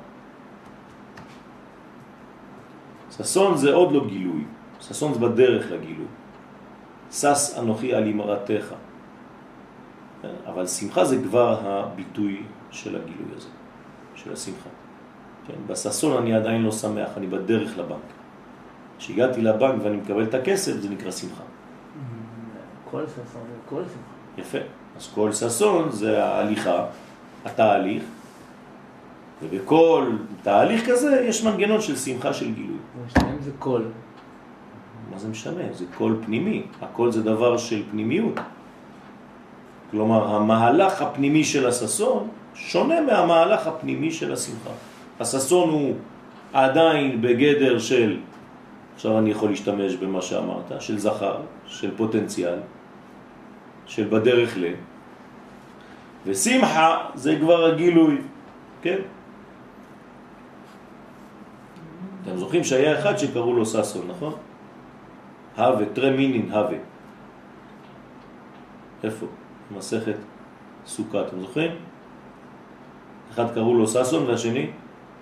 [3.18, 4.44] ששון זה עוד לא גילוי.
[4.82, 6.06] ששון זה בדרך לגילוי.
[7.12, 8.74] שש אנוכי על אמרתך.
[10.46, 13.48] אבל שמחה זה כבר הביטוי של הגילוי הזה,
[14.16, 14.70] של השמחה.
[15.48, 15.54] כן?
[15.68, 18.00] בששון אני עדיין לא שמח, אני בדרך לבנק.
[18.98, 21.44] כשהגעתי לבנק ואני מקבל את הכסף, זה נקרא שמחה.
[22.92, 24.42] כל ששון זה כל שמחה.
[24.42, 24.58] יפה.
[24.98, 26.86] אז כל ששון זה ההליכה,
[27.46, 28.04] התהליך,
[29.44, 30.12] ובכל
[30.44, 32.78] תהליך כזה יש מנגנון של שמחה של גילוי.
[33.08, 33.82] שניהם זה כל.
[35.16, 35.62] מה זה משנה?
[35.74, 38.34] זה קול פנימי, הקול זה דבר של פנימיות.
[39.92, 44.70] כלומר, המהלך הפנימי של הססון שונה מהמהלך הפנימי של השמחה.
[45.20, 45.94] הססון הוא
[46.54, 48.18] עדיין בגדר של,
[48.96, 52.60] עכשיו אני יכול להשתמש במה שאמרת, של זכר, של פוטנציאל,
[53.86, 54.66] של בדרך ל...
[56.26, 58.18] ושמחה זה כבר הגילוי,
[58.82, 59.00] כן?
[62.24, 64.34] אתם זוכרים שהיה אחד שקראו לו ססון, נכון?
[65.58, 66.78] הווה, טרמינין הווה.
[69.04, 69.26] איפה?
[69.78, 70.16] מסכת
[70.88, 71.72] סוכה, אתם זוכרים?
[73.32, 74.70] אחד קראו לו ססון והשני?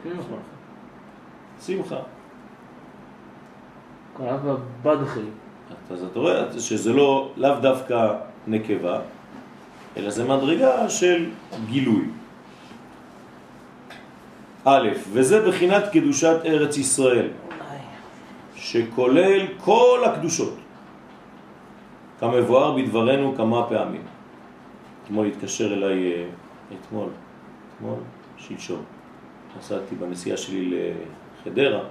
[0.04, 0.36] שמחה.
[1.66, 2.00] שמחה.
[4.18, 5.20] קרב בבדחי.
[5.92, 8.14] אז אתה רואה שזה לא, לאו דווקא
[8.48, 9.00] נקבה,
[9.98, 11.30] אלא זה מדרגה של
[11.66, 12.06] גילוי.
[14.66, 17.28] א', וזה בחינת קדושת ארץ ישראל,
[18.64, 20.56] שכולל כל הקדושות,
[22.20, 24.02] כמבואר בדברנו כמה פעמים.
[25.04, 26.26] אתמול התקשר אליי, אה,
[26.80, 27.10] אתמול,
[27.76, 28.00] אתמול,
[28.38, 28.82] שלשום,
[29.58, 30.74] נסעתי בנסיעה שלי
[31.42, 31.84] לחדרה,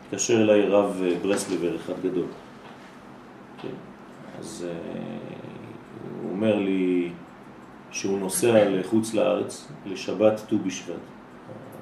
[0.00, 2.26] התקשר אליי רב אה, ברסלבר, אחד גדול.
[3.62, 3.76] כן.
[4.38, 5.34] אז uh,
[6.22, 7.10] הוא אומר לי
[7.90, 10.94] שהוא נוסע לחוץ לארץ לשבת ט"ו בשבט.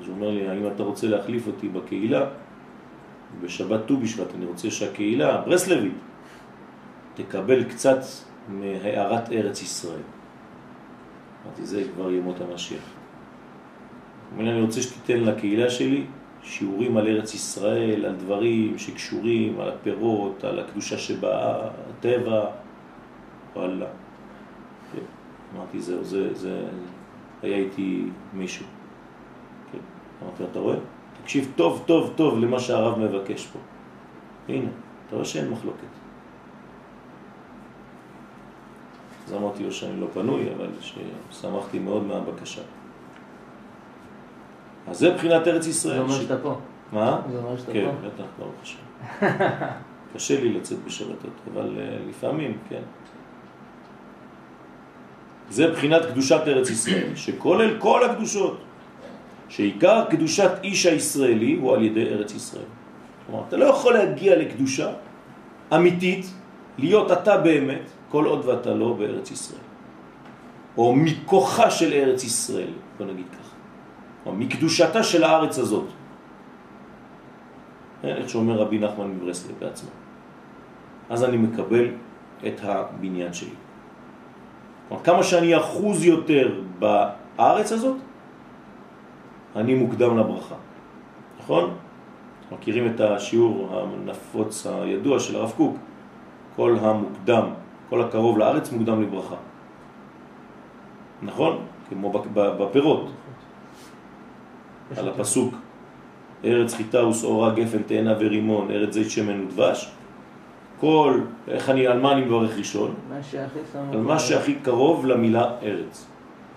[0.01, 2.27] אז הוא אומר לי, האם אתה רוצה להחליף אותי בקהילה?
[3.40, 5.92] בשבת ט"ו בשבט אני רוצה שהקהילה ברסלבית
[7.14, 7.99] תקבל קצת
[8.49, 10.03] מהערת ארץ ישראל.
[11.47, 12.83] אמרתי, זה כבר ימות המשיח.
[14.33, 16.05] אומר אני רוצה שתיתן לקהילה שלי
[16.42, 22.45] שיעורים על ארץ ישראל, על דברים שקשורים, על הפירות, על הקדושה שבאה, הטבע,
[23.57, 23.87] וואלה.
[24.92, 25.03] כן.
[25.57, 26.64] אמרתי, זהו, זה, זה,
[27.42, 28.66] היה איתי מישהו.
[29.73, 29.79] כן.
[30.23, 30.77] אמרתי, אתה רואה?
[31.22, 33.58] תקשיב טוב טוב טוב למה שהרב מבקש פה.
[34.48, 34.68] הנה,
[35.06, 35.92] אתה רואה שאין מחלוקת.
[39.26, 42.62] אז אמרתי לו שאני לא פנוי, אבל ששמחתי מאוד מהבקשה.
[44.88, 45.94] אז זה בחינת ארץ ישראל.
[45.94, 46.58] זה אומר שאתה פה.
[46.92, 47.20] מה?
[47.32, 48.08] זה אומר שאתה כן, פה.
[48.08, 48.78] בטח, ברוך השם.
[50.14, 52.82] קשה לי לצאת בשבתות, אבל uh, לפעמים, כן.
[55.50, 58.61] זה בחינת קדושת ארץ ישראל, שכולל כל הקדושות,
[59.53, 62.71] שעיקר קדושת איש הישראלי הוא על ידי ארץ ישראל.
[63.27, 64.93] כלומר, אתה לא יכול להגיע לקדושה
[65.75, 66.27] אמיתית,
[66.79, 69.67] להיות אתה באמת, כל עוד ואתה לא בארץ ישראל.
[70.77, 73.55] או מכוחה של ארץ ישראל, בוא נגיד ככה.
[74.27, 75.88] או מקדושתה של הארץ הזאת.
[78.03, 79.91] כן, איך שאומר רבי נחמן מברסלב בעצמו.
[81.11, 81.87] אז אני מקבל
[82.47, 83.57] את הבניין שלי.
[84.88, 87.97] כלומר, כמה שאני אחוז יותר בארץ הזאת,
[89.57, 90.55] אני מוקדם לברכה.
[91.41, 91.75] נכון?
[92.53, 95.77] מכירים את השיעור הנפוץ הידוע של הרב קוק,
[96.57, 97.47] כל המוקדם,
[97.91, 99.37] כל הקרוב לארץ מוקדם לברכה.
[101.23, 101.59] נכון?
[101.88, 103.11] כמו בפירות.
[104.97, 105.55] על הפסוק
[106.45, 109.93] ארץ חיטה ושעורה גפן תאנה ורימון, ארץ זית שמן ודבש.
[110.81, 112.95] כל, איך אני, על מה אני מברך ראשון?
[113.93, 116.07] על מה שהכי קרוב למילה ארץ.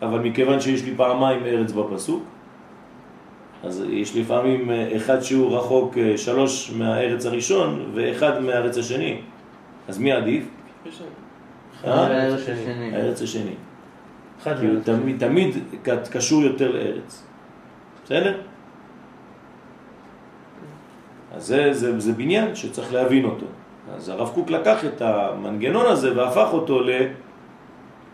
[0.01, 2.23] אבל מכיוון שיש לי פעמיים ארץ בפסוק,
[3.65, 9.17] אז יש לפעמים אחד שהוא רחוק אה, שלוש מהארץ הראשון ואחד מהארץ השני.
[9.87, 10.43] אז מי עדיף?
[11.85, 12.07] אה?
[12.93, 13.55] הארץ השני.
[14.43, 14.79] כי הוא
[15.17, 15.55] תמיד
[16.11, 17.23] קשור יותר לארץ.
[18.05, 18.37] בסדר?
[21.35, 23.45] אז זה, זה, זה בניין שצריך להבין אותו.
[23.95, 26.81] אז הרב קוק לקח את המנגנון הזה והפך אותו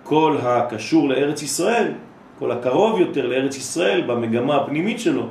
[0.05, 1.91] לכל הקשור לארץ ישראל,
[2.39, 5.27] כל הקרוב יותר לארץ ישראל במגמה הפנימית שלו,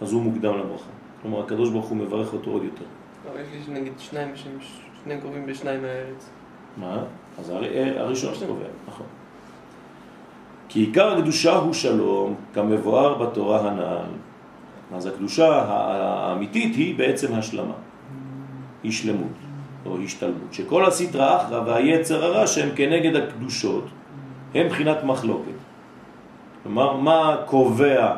[0.00, 0.90] אז הוא מוקדם לברכה.
[1.22, 2.84] כלומר, הקדוש ברוך הוא מברך אותו עוד יותר.
[3.32, 4.58] אבל יש לי נגיד שניים שהם
[5.04, 6.30] שני קרובים בשניים מהארץ.
[6.76, 7.02] מה?
[7.38, 7.62] אז הר...
[7.96, 9.06] הראשון שקובע, נכון.
[10.68, 14.18] כי עיקר הקדושה הוא שלום, כמבואר בתורה הנ"ל.
[14.96, 17.74] אז הקדושה האמיתית היא בעצם השלמה,
[18.82, 19.32] היא שלמות
[19.86, 23.84] או השתלמות, שכל הסטרא אחרא והיצר הרע שהם כנגד הקדושות
[24.54, 25.58] הם בחינת מחלוקת.
[26.62, 28.14] כלומר, מה קובע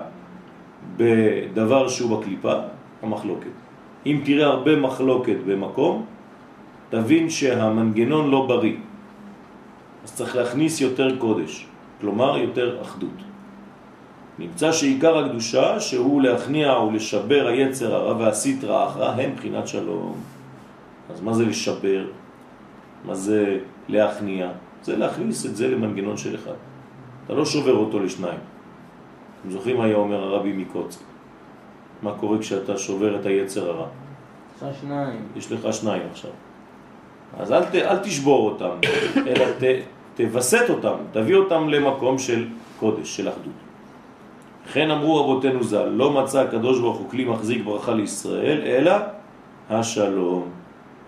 [0.96, 2.54] בדבר שהוא בקליפה?
[3.02, 3.50] המחלוקת.
[4.06, 6.04] אם תראה הרבה מחלוקת במקום,
[6.90, 8.76] תבין שהמנגנון לא בריא.
[10.04, 11.66] אז צריך להכניס יותר קודש,
[12.00, 13.18] כלומר יותר אחדות.
[14.38, 20.14] נמצא שעיקר הקדושה שהוא להכניע ולשבר היצר הרע והסטרא אחרא הם בחינת שלום.
[21.10, 22.06] אז מה זה לשבר?
[23.04, 23.58] מה זה
[23.88, 24.48] להכניע?
[24.82, 26.56] זה להכניס את זה למנגנון של אחד.
[27.26, 28.40] אתה לא שובר אותו לשניים.
[29.40, 31.00] אתם זוכרים מה היה אומר הרבי מקוצק?
[32.02, 33.86] מה קורה כשאתה שובר את היצר הרע?
[34.56, 35.22] עשה שניים.
[35.36, 36.30] יש לך שניים עכשיו.
[37.38, 38.76] אז אל, ת, אל תשבור אותם,
[39.28, 39.62] אלא ת,
[40.14, 42.46] תווסת אותם, תביא אותם למקום של
[42.80, 43.52] קודש, של אחדות.
[44.66, 48.92] לכן אמרו רבותינו ז"ל, לא מצא הקדוש ברוך הוא כלי מחזיק ברכה לישראל, אלא
[49.70, 50.48] השלום.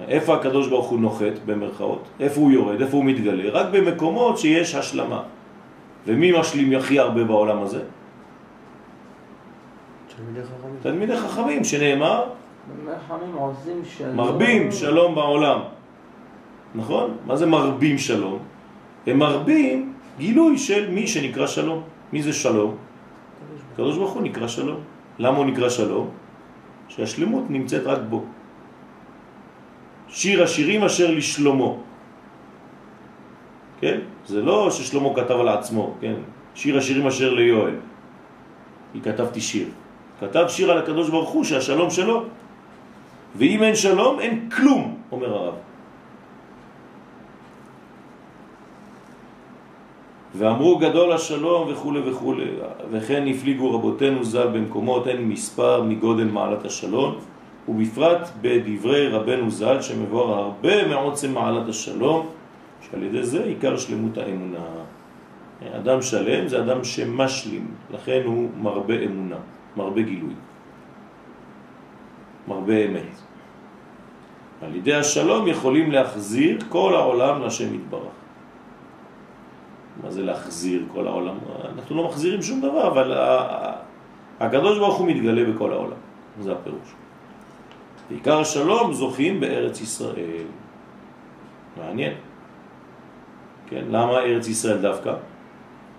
[0.08, 2.04] איפה הקדוש ברוך הוא נוחת במרכאות?
[2.20, 2.80] איפה הוא יורד?
[2.80, 3.50] איפה הוא מתגלה?
[3.50, 5.22] רק במקומות שיש השלמה.
[6.06, 7.80] ומי משלים הכי הרבה בעולם הזה?
[10.16, 10.76] תלמידי חכמים.
[10.82, 12.24] תלמידי חכמים, שנאמר,
[13.06, 14.16] חכמים עושים שלום.
[14.16, 15.60] מרבים שלום בעולם.
[16.74, 17.16] נכון?
[17.26, 18.38] מה זה מרבים שלום?
[19.06, 21.82] הם מרבים גילוי של מי שנקרא שלום.
[22.12, 22.76] מי זה שלום?
[23.72, 24.80] הקדוש ברוך הוא נקרא שלום.
[25.18, 26.10] למה הוא נקרא שלום?
[26.88, 28.24] שהשלמות נמצאת רק בו.
[30.08, 31.80] שיר השירים אשר לשלומו.
[33.80, 33.98] כן?
[34.26, 36.14] זה לא ששלמה כתב על עצמו, כן?
[36.54, 37.74] שיר השירים אשר ליואל.
[38.92, 39.68] כי כתבתי שיר.
[40.22, 42.24] כתב שיר על הקדוש ברוך הוא שהשלום שלו.
[43.36, 45.54] ואם אין שלום, אין כלום, אומר הרב.
[50.34, 52.34] ואמרו גדול השלום וכו' וכו',
[52.90, 57.14] וכן הפליגו רבותינו ז"ל במקומות אין מספר מגודל מעלת השלום,
[57.68, 62.26] ובפרט בדברי רבנו ז"ל שמבואר הרבה מעוצם מעלת השלום,
[62.80, 64.66] שעל ידי זה עיקר שלמות האמונה.
[65.76, 69.36] אדם שלם זה אדם שמשלים, לכן הוא מרבה אמונה,
[69.76, 70.34] מרבה גילוי,
[72.48, 73.16] מרבה אמת.
[74.62, 78.16] על ידי השלום יכולים להחזיר כל העולם לשם יתברך.
[80.02, 81.36] מה זה להחזיר כל העולם?
[81.74, 83.12] אנחנו לא מחזירים שום דבר, אבל
[84.40, 86.00] הקדוש ברוך הוא מתגלה בכל העולם.
[86.40, 86.92] זה הפירוש.
[88.10, 90.46] בעיקר השלום זוכים בארץ ישראל.
[91.76, 92.12] מעניין.
[93.66, 95.14] כן, למה ארץ ישראל דווקא?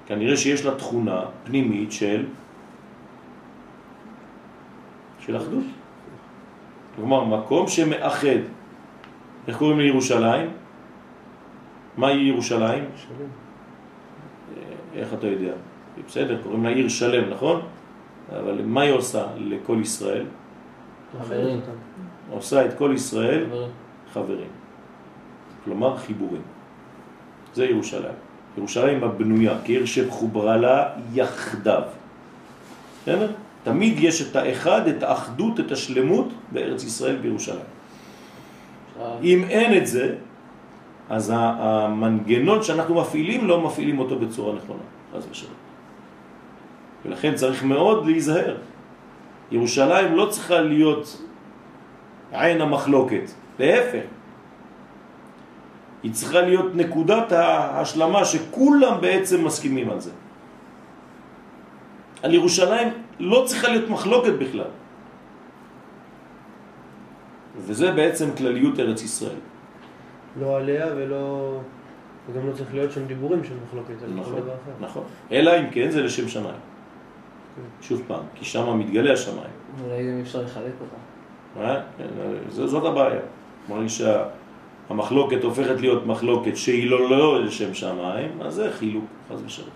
[0.06, 2.26] כנראה שיש לה תכונה פנימית של
[5.26, 5.64] של אחדות.
[6.96, 8.44] כלומר, מקום שמאחד.
[9.48, 10.50] איך קוראים לירושלים?
[11.98, 12.84] מהי ירושלים?
[12.96, 13.28] שלם.
[14.96, 15.54] איך אתה יודע?
[16.08, 17.62] בסדר, קוראים לה עיר שלם, נכון?
[18.30, 20.26] אבל מה היא עושה לכל ישראל?
[21.22, 21.60] חברים.
[22.30, 23.70] עושה את כל ישראל חברים.
[24.14, 24.48] חברים.
[25.64, 26.42] כלומר חיבורים.
[27.54, 28.18] זה ירושלים.
[28.58, 31.82] ירושלים הבנויה, כעיר שחוברה לה יחדיו.
[33.02, 33.32] בסדר?
[33.64, 37.66] תמיד יש את האחד, את האחדות, את השלמות בארץ ישראל בירושלים.
[39.24, 40.16] אם אין את זה,
[41.10, 44.84] אז המנגנון שאנחנו מפעילים לא מפעילים אותו בצורה נכונה,
[45.14, 45.54] חס ושלום.
[47.06, 48.56] ולכן צריך מאוד להיזהר.
[49.52, 51.22] ירושלים לא צריכה להיות
[52.32, 54.06] עין המחלוקת, להפך.
[56.04, 60.12] היא צריכה להיות נקודת ההשלמה שכולם בעצם מסכימים על זה.
[62.24, 62.88] על ירושלים
[63.20, 64.66] לא צריכה להיות מחלוקת בכלל.
[67.58, 69.36] וזה בעצם כלליות ארץ ישראל.
[70.40, 71.58] לא עליה ולא...
[72.32, 74.72] וגם לא צריך להיות שם דיבורים של מחלוקת על כל נכון, דבר אחר.
[74.86, 75.04] נכון.
[75.32, 76.56] אלא אם כן זה לשם שמיים.
[77.82, 79.54] שוב פעם, כי שם מתגלה השמיים.
[79.84, 80.96] אולי גם אפשר לחלק אותה.
[81.66, 81.82] אה?
[81.98, 82.06] כן,
[82.50, 83.20] ז- זאת הבעיה.
[83.68, 89.70] כלומר שהמחלוקת הופכת להיות מחלוקת שהיא לא לא לשם שמיים, אז זה חילוק, חס ושלום.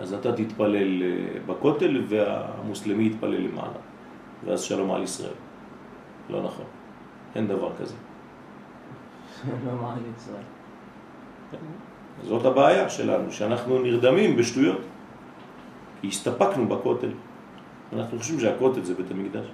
[0.00, 3.80] אז אתה תתפלל אה, בכותל והמוסלמי יתפלל למעלה,
[4.44, 5.32] ואז שלום על ישראל.
[6.30, 6.64] לא נכון,
[7.34, 7.94] אין דבר כזה.
[9.66, 10.42] לא מעניין ישראל.
[12.22, 14.80] זאת הבעיה שלנו, שאנחנו נרדמים בשטויות.
[16.00, 17.10] כי הסתפקנו בכותל.
[17.92, 19.46] אנחנו חושבים שהכותל זה בית המקדש.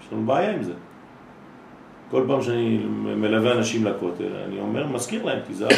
[0.00, 0.72] יש לנו בעיה עם זה.
[2.10, 2.78] כל פעם שאני
[3.16, 5.72] מלווה אנשים לכותל, אני אומר, מזכיר להם, תיזהרו.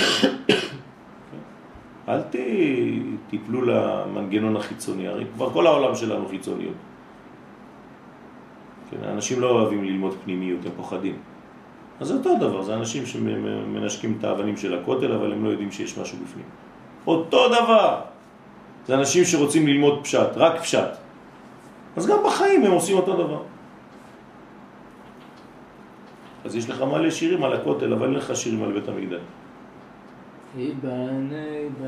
[2.09, 2.37] אל ת...
[3.31, 6.75] תיפלו למנגנון החיצוני, הרי כבר כל העולם שלנו חיצוניות.
[8.91, 11.17] כן, האנשים לא אוהבים ללמוד פנימיות, הם פוחדים.
[12.01, 15.73] אז זה אותו דבר, זה אנשים שמנשקים את האבנים של הכותל, אבל הם לא יודעים
[15.73, 16.45] שיש משהו בפנים.
[17.07, 18.01] אותו דבר.
[18.87, 20.89] זה אנשים שרוצים ללמוד פשט, רק פשט.
[21.97, 23.43] אז גם בחיים הם עושים אותו דבר.
[26.45, 29.21] אז יש לך מלא שירים על הכותל, אבל אין לך שירים על בית המקדש.
[30.57, 31.37] ייבנה,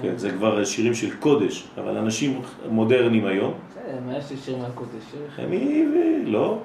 [0.03, 0.17] כן.
[0.17, 5.03] זה כבר שירים של קודש, אבל אנשים מודרניים היום, בסדר, מה יש לי שיר מהקודש?
[5.11, 5.43] שיר אחד.
[5.43, 5.89] הם יהיו,
[6.25, 6.59] לא,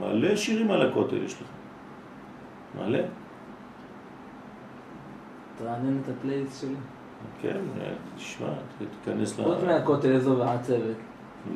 [0.00, 1.48] מלא שירים על הכותל יש לך.
[2.78, 2.98] מלא.
[5.58, 6.74] תרענן את הפלייליסט שלי.
[7.42, 7.56] כן,
[8.16, 8.48] תשמע,
[9.04, 9.42] תיכנס ל...
[9.42, 10.96] חוץ מהכותל איזו והצוות.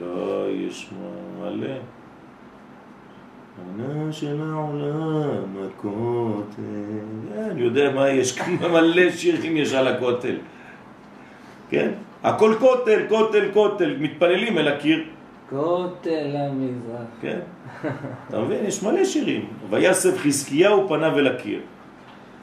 [0.00, 0.90] לא, יש
[1.40, 1.76] מלא.
[3.58, 6.62] עונה של העולם, הכותל.
[7.36, 10.36] אה, אני יודע מה יש, כמה מלא שירים יש על הכותל.
[11.70, 11.90] כן?
[12.22, 15.04] הכל כותל, כותל, כותל, מתפללים אל הקיר.
[15.50, 17.06] כותל המזרח.
[17.20, 17.38] כן.
[18.28, 18.64] אתה מבין?
[18.64, 19.46] יש מלא שירים.
[19.70, 21.60] ויסב חזקיהו פניו אל הקיר.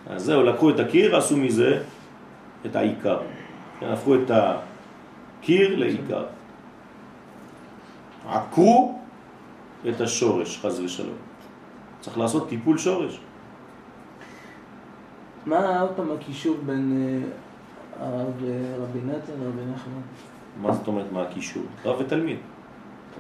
[0.08, 1.80] אז זהו, לקחו את הקיר, עשו מזה
[2.66, 3.20] את העיקר.
[3.80, 6.24] כן, הפכו את הקיר לעיקר.
[8.28, 9.01] עקרו
[9.90, 11.16] את השורש, חז ושלום.
[12.02, 13.20] צריך לעשות טיפול שורש.
[15.46, 17.08] מה עוד פעם הקישור בין
[18.00, 20.02] אה, הרב אה, רבי נתן לרבי נחמן?
[20.62, 21.64] מה זאת אומרת מה הקישור?
[21.86, 22.38] רב ותלמיד.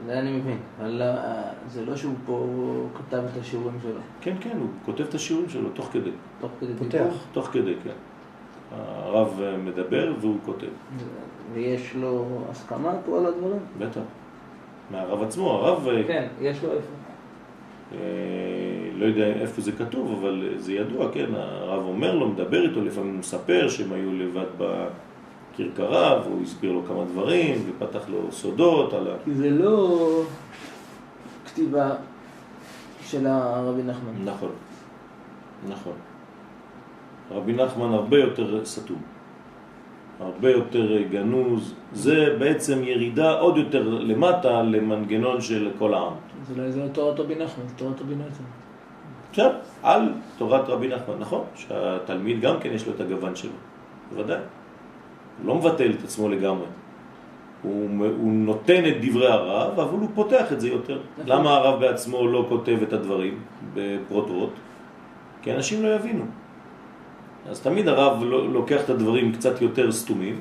[0.05, 2.47] זה אני מבין, אבל אה, זה לא שהוא פה
[2.97, 3.99] כתב את השיעורים שלו.
[4.22, 6.12] כן, כן, הוא כותב את השיעורים שלו תוך כדי.
[6.39, 6.91] תוך כדי פותח.
[6.91, 7.12] דיבור.
[7.32, 7.93] תוך כדי, כן.
[8.72, 10.68] הרב מדבר והוא כותב.
[11.53, 13.59] ויש לו הסכמה פה על הדברים?
[13.80, 14.01] בטח.
[14.91, 16.91] מהרב עצמו, הרב, אה, כן, יש לו איפה.
[17.93, 17.97] אה,
[18.95, 23.11] לא יודע איפה זה כתוב, אבל זה ידוע, כן, הרב אומר לו, מדבר איתו, לפעמים
[23.11, 29.07] הוא מספר שהם היו לבד בכרכרה, והוא הסביר לו כמה דברים, ופתח לו סודות על
[29.07, 29.11] ה...
[29.25, 30.21] כי זה לא
[31.45, 31.95] כתיבה
[33.05, 34.25] של הרבי נחמן.
[34.25, 34.51] נכון,
[35.69, 35.93] נכון.
[37.31, 39.01] רבי נחמן הרבה יותר סתום,
[40.22, 46.13] הרבה יותר גנוז, זה בעצם ירידה עוד יותר למטה למנגנון של כל העם.
[46.47, 48.43] זה לא זה לא תורת רבי נחמן, זה תורת רבי נתן.
[49.30, 49.51] עכשיו,
[49.84, 53.51] על תורת רבי נחמן, נכון, שהתלמיד גם כן יש לו את הגוון שלו,
[54.11, 54.38] בוודאי.
[54.38, 56.65] הוא לא מבטל את עצמו לגמרי.
[57.63, 60.99] הוא, הוא נותן את דברי הרב, אבל הוא פותח את זה יותר.
[61.17, 61.32] נכון.
[61.32, 63.39] למה הרב בעצמו לא כותב את הדברים
[63.74, 64.49] בפרוטרוט?
[65.41, 66.26] כי אנשים לא יבינו.
[67.49, 70.39] אז תמיד הרב לא- לוקח את הדברים קצת יותר סתומים,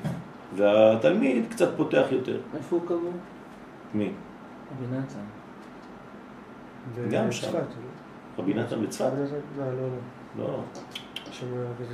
[0.56, 2.38] והתלמיד קצת פותח יותר.
[2.56, 3.12] איפה הוא קבור?
[3.94, 4.10] מי?
[4.78, 5.18] רבי נתן.
[7.10, 7.48] גם שם.
[7.48, 7.64] בצפת,
[8.38, 9.10] רבי נתן בצפת?
[9.58, 9.72] לא, לא,
[10.38, 10.44] לא.
[10.46, 10.60] לא.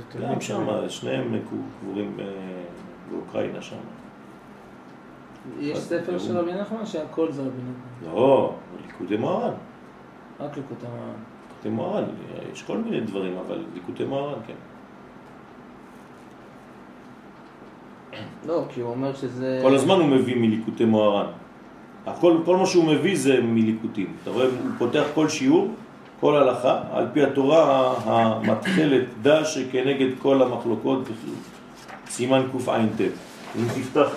[0.09, 1.35] תלמיד גם שם, שניהם
[1.81, 2.21] קבורים ב-
[3.11, 3.75] באוקראינה שם.
[5.59, 8.13] יש ספר של רבי נחמן שהכל זה רבי נחמן.
[8.15, 8.55] לא,
[8.87, 9.53] ליקוטי מוהר"ן.
[10.39, 11.13] רק לקוטי מרן.
[11.49, 12.03] ליקוטי מוהר"ן,
[12.53, 14.53] יש כל מיני דברים, אבל ליקוטי מוהר"ן, כן.
[18.45, 19.59] לא, כי הוא אומר שזה...
[19.63, 21.31] כל הזמן הוא מביא מליקוטי מוהר"ן.
[22.05, 24.13] הכל, כל מה שהוא מביא זה מליקוטים.
[24.23, 25.73] אתה רואה, הוא פותח כל שיעור,
[26.19, 30.99] כל הלכה, על פי התורה המתחלת דע שכנגד כל המחלוקות,
[32.07, 33.01] סימן קע"ט.
[33.55, 34.09] אם תפתח,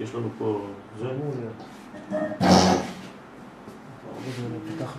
[0.00, 0.60] יש לנו פה,
[0.98, 1.62] זה, אמור להיות.
[4.08, 4.96] הרבה זמן לא פתח.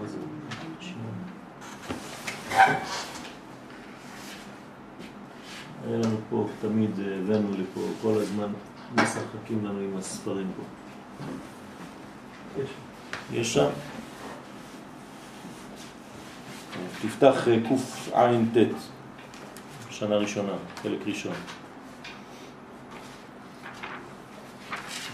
[0.00, 0.18] מה זה?
[5.86, 5.98] היה
[6.60, 8.48] תמיד אה, הבאנו לפה, כל הזמן
[8.94, 10.62] משחקים לנו עם הספרים פה.
[13.32, 13.68] יש שם?
[17.02, 18.56] תפתח אה, קע"ט,
[19.90, 20.52] שנה ראשונה,
[20.82, 21.34] חלק ראשון.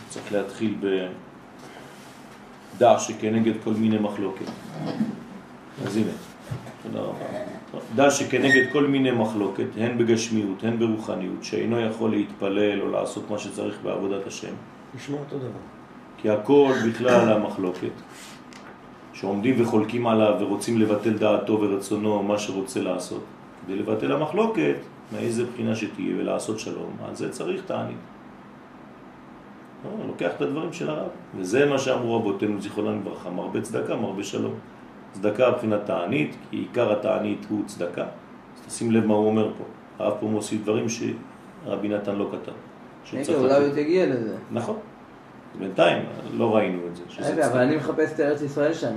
[0.09, 0.77] צריך להתחיל
[2.77, 4.47] בדע שכנגד כל מיני מחלוקת.
[5.87, 6.13] אז הנה,
[6.83, 7.52] תודה רבה.
[7.95, 13.39] דע שכנגד כל מיני מחלוקת, הן בגשמיות, הן ברוחניות, שאינו יכול להתפלל או לעשות מה
[13.39, 14.53] שצריך בעבודת השם,
[14.97, 15.61] נשמע אותו דבר.
[16.19, 17.93] כי הכל בכלל המחלוקת,
[19.13, 23.25] שעומדים וחולקים עליו ורוצים לבטל דעתו ורצונו מה שרוצה לעשות.
[23.67, 24.77] כדי לבטל המחלוקת,
[25.13, 27.97] מאיזה בחינה שתהיה ולעשות שלום, על זה צריך תענית.
[29.85, 34.25] לא, לוקח את הדברים של הרב, וזה מה שאמרו רבותינו זיכרונם לברכה, מרבה צדקה, מרבה
[34.25, 34.55] שלום.
[35.13, 38.03] צדקה מבחינת תענית, כי עיקר התענית הוא צדקה.
[38.03, 39.65] אז תשים לב מה הוא אומר פה.
[39.99, 42.53] הרב פה מוסיף דברים שרבי נתן לא כתב.
[43.13, 43.55] רגע, אולי.
[43.55, 44.37] הוא תגיע לזה.
[44.51, 44.77] נכון.
[45.59, 46.05] בינתיים
[46.35, 47.03] לא ראינו את זה.
[47.19, 47.59] רגע, אבל.
[47.61, 48.95] אני מחפש את ארץ ישראל שם.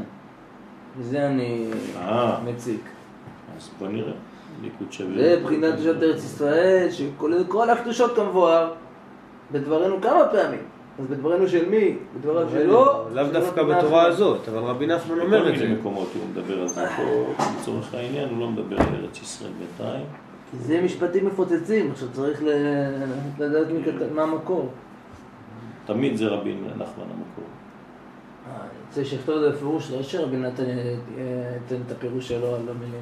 [0.98, 2.40] וזה אני אה.
[2.46, 2.82] מציק.
[3.58, 4.14] אז בוא נראה.
[4.62, 5.16] ליקוד שווה.
[5.16, 8.74] זה בחינת קדושת ארץ ישראל, שכולל כל הקדושות כמבואר,
[9.52, 10.60] בדברנו כמה פעמים.
[11.00, 11.96] אז בדברנו של מי?
[12.20, 12.86] בדבריו שלו?
[13.14, 14.06] לאו דווקא בתורה.
[14.06, 15.74] הזאת, אבל רבי נחמן בכל אומר את מיני זה.
[15.80, 16.88] מקומות הוא מדבר על זה.
[16.98, 17.04] פה,
[17.62, 20.06] לצורך העניין, הוא לא מדבר על ארץ ישראל בינתיים.
[20.52, 23.04] כי זה משפטים מפוצצים, עכשיו צריך ל-
[23.40, 23.68] לדעת
[24.16, 24.70] מה המקור.
[25.86, 27.44] תמיד זה רבי נחמן המקור.
[28.48, 30.96] אה, רוצה שיכתוב את זה בפירוש, לא שרבי נתן אה,
[31.64, 33.02] ייתן את הפירוש שלו על המילים.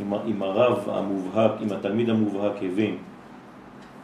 [0.00, 2.96] אם, אם הרב המובהק, אם התלמיד המובהק הבין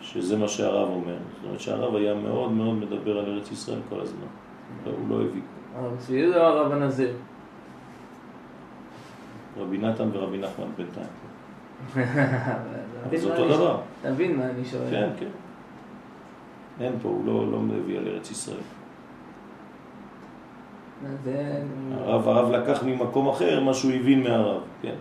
[0.01, 4.01] שזה מה שהרב אומר, זאת אומרת שהרב היה מאוד מאוד מדבר על ארץ ישראל כל
[4.01, 4.27] הזמן,
[4.85, 5.43] הוא לא הבין.
[5.77, 7.17] הרב צבי או הרב הנזיר?
[9.59, 11.07] רבי נתן ורבי נחמן בינתיים.
[13.17, 13.81] זה אותו דבר.
[14.03, 14.91] תבין מה אני שואל.
[14.91, 15.29] כן, כן.
[16.81, 18.57] אין פה, הוא לא, לא מביא על ארץ ישראל.
[21.25, 21.63] זה...
[21.91, 24.95] הרב, הרב לקח ממקום אחר מה שהוא הבין מהרב, כן.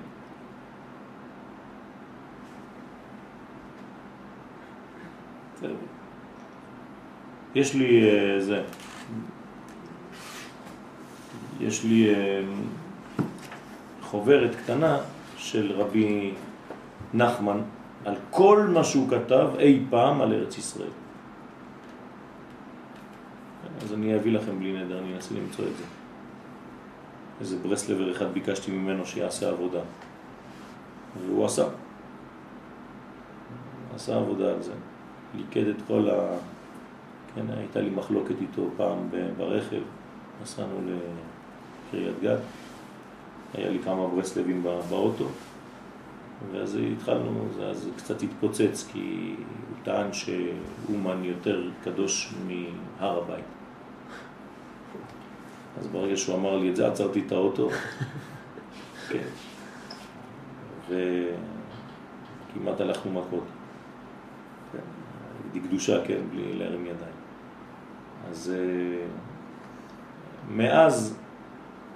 [7.60, 8.64] יש לי אה, זה,
[11.60, 12.42] יש לי אה,
[14.02, 14.98] חוברת קטנה
[15.38, 16.34] של רבי
[17.14, 17.62] נחמן
[18.06, 20.90] על כל מה שהוא כתב אי פעם על ארץ ישראל.
[23.82, 25.84] אז אני אביא לכם בלי נדר, אני אנסה למצוא את זה.
[27.42, 29.80] איזה ברסלבר אחד ביקשתי ממנו שיעשה עבודה.
[31.26, 31.66] והוא עשה.
[33.96, 34.74] עשה עבודה על זה.
[35.36, 36.38] ליקד את כל ה...
[37.36, 39.82] כן, הייתה לי מחלוקת איתו פעם ברכב,
[40.42, 40.82] נסענו
[41.88, 42.40] לקריית גת,
[43.54, 45.26] היה לי כמה ברסלבים באוטו,
[46.52, 49.36] ואז התחלנו, אז קצת התפוצץ, כי
[49.70, 53.46] הוא טען שאומן יותר קדוש מהר הבית.
[55.80, 57.70] אז ברגע שהוא אמר לי את זה, עצרתי את האוטו,
[59.10, 59.28] כן,
[60.90, 63.44] וכמעט הלכנו מכות.
[64.72, 64.80] כן,
[65.60, 67.19] דקדושה, כן, בלי להרים ידיים.
[68.32, 69.06] אז אה,
[70.50, 71.20] מאז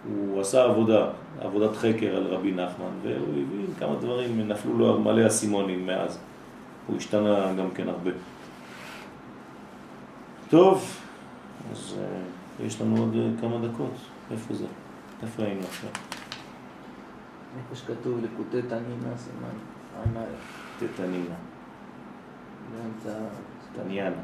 [0.07, 1.09] הוא עשה עבודה,
[1.39, 6.19] עבודת חקר על רבי נחמן, והוא הבין כמה דברים, נפלו לו מלא אסימונים מאז.
[6.87, 8.11] הוא השתנה גם כן הרבה.
[10.49, 10.99] טוב,
[11.71, 13.93] אז uh, יש לנו עוד uh, כמה דקות.
[14.31, 14.65] איפה זה?
[15.23, 15.89] איפה היינו עכשיו?
[17.57, 20.23] איפה שכתוב לקוטי תנינה, סימן
[20.79, 21.35] תתנינה.
[23.75, 24.21] תניאנה.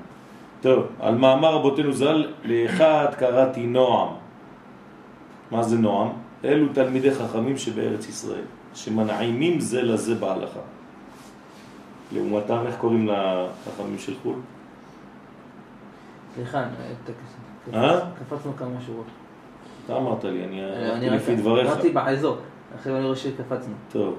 [0.62, 4.10] טוב, על מאמר רבותינו ז"ל, לאחד קראתי נועם.
[5.52, 6.10] מה זה נועם?
[6.46, 10.60] אלו תלמידי חכמים שבארץ ישראל, שמנעימים זה לזה בהלכה.
[12.14, 14.36] לעומתם, איך קוראים לחכמים של חו"ל?
[16.36, 16.64] סליחה,
[17.74, 18.00] אה?
[18.20, 19.06] קפצנו כמה שורות.
[19.86, 20.44] אתה אמרת לי,
[20.94, 21.68] אני לפי דבריך.
[21.68, 22.38] אמרתי באזור,
[22.76, 23.74] אחרי אני רואה שקפצנו.
[23.92, 24.16] טוב.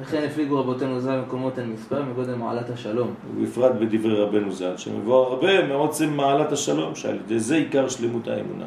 [0.00, 3.14] וכן הפליגו רבותינו ז"ל במקומות אין מספר מגודל מעלת השלום.
[3.36, 8.66] ובפרט בדברי רבנו ז"ל, שמבואר הרבה מעוצם מעלת השלום, שעל ידי זה עיקר שלמות האמונה.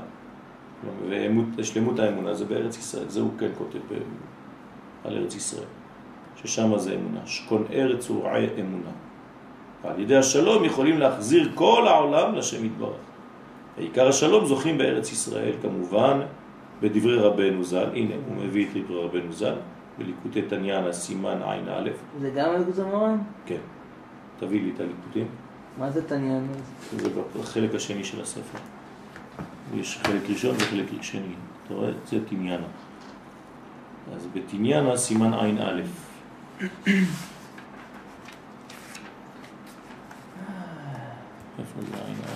[1.56, 3.80] ושלמות האמונה זה בארץ ישראל, זה הוא כן כותב
[5.04, 5.66] על ארץ ישראל,
[6.36, 8.92] ששם זה אמונה, שכון ארץ ורעי אמונה.
[9.84, 12.96] ועל ידי השלום יכולים להחזיר כל העולם לשם יתברך.
[13.78, 16.20] ועיקר השלום זוכים בארץ ישראל, כמובן,
[16.82, 19.54] בדברי רבנו ז"ל, הנה הוא מביא את דברי רבנו ז"ל,
[20.00, 21.89] בליקוטי תניאנה סימן עין א'.
[22.22, 23.18] זה גם אליקוט המורן?
[23.45, 23.60] כן.
[24.39, 25.28] תביא לי את הליקוטים.
[25.78, 26.54] מה זה תניאנה?
[26.97, 28.58] זה בחלק השני של הספר.
[29.76, 31.34] יש חלק ראשון וחלק שני.
[31.66, 31.91] אתה רואה?
[32.06, 32.68] זה תניאנה.
[34.16, 35.82] אז בתניאנה סימן עין א'.
[41.60, 42.30] איפה זה עין א'?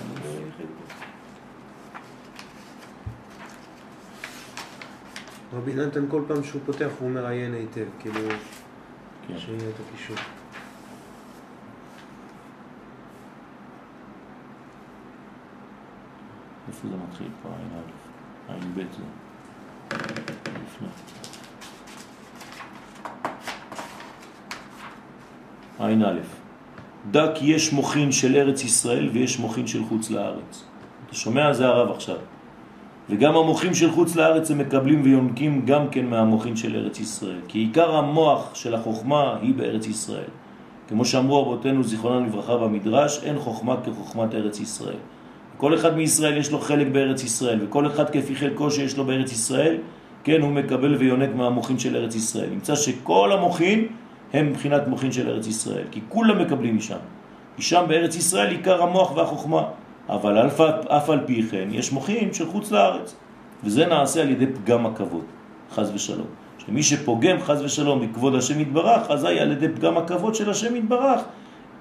[5.56, 8.20] רבי נתן כל פעם שהוא פותח הוא מראיין היטב, כאילו,
[9.28, 9.38] כן.
[9.38, 10.16] שיהיה את הקישור.
[16.68, 19.04] איפה זה מתחיל פה, עין א', עין ב' זה
[20.66, 20.88] לפני.
[25.80, 26.20] עין א',
[27.12, 30.64] דע כי יש מוכין של ארץ ישראל ויש מוכין של חוץ לארץ.
[31.06, 31.54] אתה שומע?
[31.54, 32.18] זה הרב עכשיו.
[33.10, 37.40] וגם המוחים של חוץ לארץ הם מקבלים ויונקים גם כן מהמוחים של ארץ ישראל.
[37.48, 40.30] כי עיקר המוח של החוכמה היא בארץ ישראל.
[40.88, 44.96] כמו שאמרו אבותינו זיכרונם לברכה במדרש, אין חוכמה כחוכמת ארץ ישראל.
[45.58, 49.32] כל אחד מישראל יש לו חלק בארץ ישראל, וכל אחד כפי חלקו שיש לו בארץ
[49.32, 49.78] ישראל,
[50.24, 52.50] כן, הוא מקבל ויונק מהמוחים של ארץ ישראל.
[52.50, 53.88] נמצא שכל המוחים
[54.34, 56.98] הם מבחינת מוחים של ארץ ישראל, כי כולם מקבלים משם.
[57.60, 59.64] משם בארץ ישראל עיקר המוח והחוכמה.
[60.10, 63.16] אבל אף, אף על פי כן יש מוחים של חוץ לארץ,
[63.64, 65.24] וזה נעשה על ידי פגם הכבוד,
[65.72, 66.28] חז ושלום.
[66.66, 71.22] שמי שפוגם חז ושלום בכבוד השם יתברך, אזי על ידי פגם הכבוד של השם יתברך,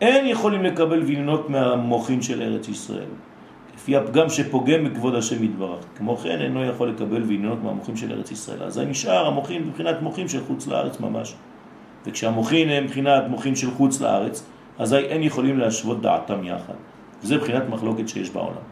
[0.01, 3.11] אין יכולים לקבל וילנות מהמוחים של ארץ ישראל.
[3.75, 5.85] לפי הפגם שפוגם בכבוד השם יתברך.
[5.97, 8.63] כמו כן אינו יכול לקבל וילנות מהמוחים של ארץ ישראל.
[8.63, 11.35] אז נשאר המוחים מבחינת מוחים של חוץ לארץ ממש.
[12.07, 14.47] וכשהמוחים הם מבחינת מוחים של חוץ לארץ,
[14.79, 16.75] אזי אין יכולים להשוות דעתם יחד.
[17.23, 18.65] וזה בחינת מחלוקת שיש בעולם.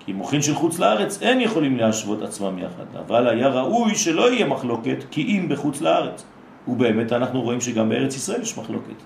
[0.00, 4.46] כי מוחין של חוץ לארץ אין יכולים להשוות עצמם יחד, אבל היה ראוי שלא יהיה
[4.46, 6.24] מחלוקת כי אם בחוץ לארץ.
[6.68, 9.02] ובאמת אנחנו רואים שגם בארץ ישראל יש מחלוקת.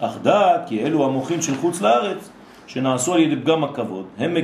[0.00, 2.30] אך דע כי אלו המוחין של חוץ לארץ
[2.66, 4.36] שנעשו על ידי פגם הכבוד, הם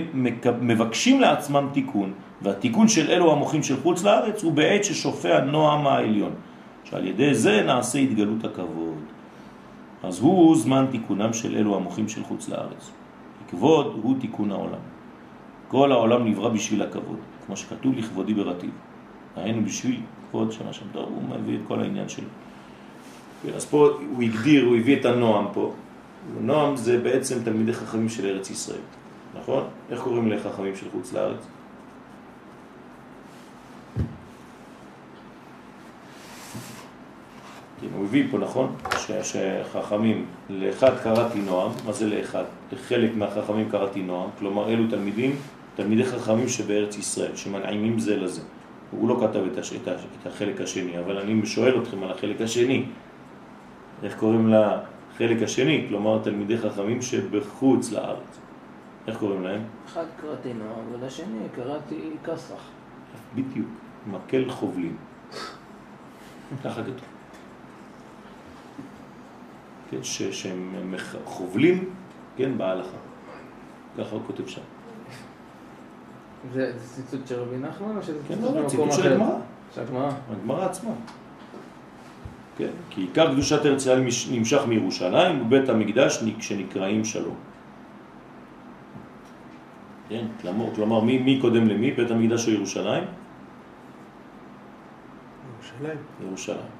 [0.60, 2.12] מבקשים לעצמם תיקון,
[2.42, 6.32] והתיקון של אלו המוחין של חוץ לארץ הוא בעת ששופע נועם העליון,
[6.84, 8.98] שעל ידי זה נעשה התגלות הכבוד.
[10.02, 12.90] אז הוא זמן תיקונם של אלו המוחים של חוץ לארץ.
[13.50, 14.80] כבוד הוא תיקון העולם.
[15.68, 18.70] כל העולם נברא בשביל הכבוד, כמו שכתוב לכבודי ברטיב.
[19.36, 22.28] היינו בשביל כבוד שם השם טוב, הוא מביא את כל העניין שלו.
[23.54, 25.72] אז פה הוא הגדיר, הוא הביא את הנועם פה,
[26.40, 28.80] נועם זה בעצם תלמידי חכמים של ארץ ישראל,
[29.40, 29.64] נכון?
[29.90, 31.46] איך קוראים לחכמים של חוץ לארץ?
[37.80, 38.76] כן, הוא הביא פה, נכון?
[39.22, 42.44] שחכמים, לאחד קראתי נועם, מה זה לאחד?
[42.72, 45.36] לחלק מהחכמים קראתי נועם, כלומר אלו תלמידים,
[45.74, 48.42] תלמידי חכמים שבארץ ישראל, שמנעימים זה לזה.
[48.90, 49.72] הוא לא כתב את, הש...
[50.22, 52.84] את החלק השני, אבל אני שואל אתכם על החלק השני.
[54.02, 55.84] איך קוראים לחלק השני?
[55.88, 58.38] כלומר, תלמידי חכמים שבחוץ לארץ.
[59.06, 59.60] איך קוראים להם?
[59.86, 62.70] אחד קראתי נועם, ולשני קראתי כסרח.
[63.34, 63.68] בדיוק,
[64.06, 64.96] מקל חובלים.
[66.64, 67.09] ככה כתוב.
[69.90, 71.90] כן, שהם חובלים,
[72.36, 72.96] כן, בהלכה.
[73.98, 74.60] ככה הוא כותב שם.
[76.52, 79.36] זה ציטוט של רבי נחמן או שזה כן, לא, ציטוט של הגמרא.
[79.74, 80.10] של הגמרא?
[80.30, 80.90] הגמרא עצמה.
[82.56, 87.34] כן, כי עיקר קדושת ארץ ישראל נמשך מירושלים ובית המקדש שנקראים שלום.
[90.08, 91.90] כן, כלומר, כלומר מי, מי קודם למי?
[91.90, 93.04] בית המקדש או ירושלים?
[95.54, 95.98] ירושלים.
[96.24, 96.79] ירושלים.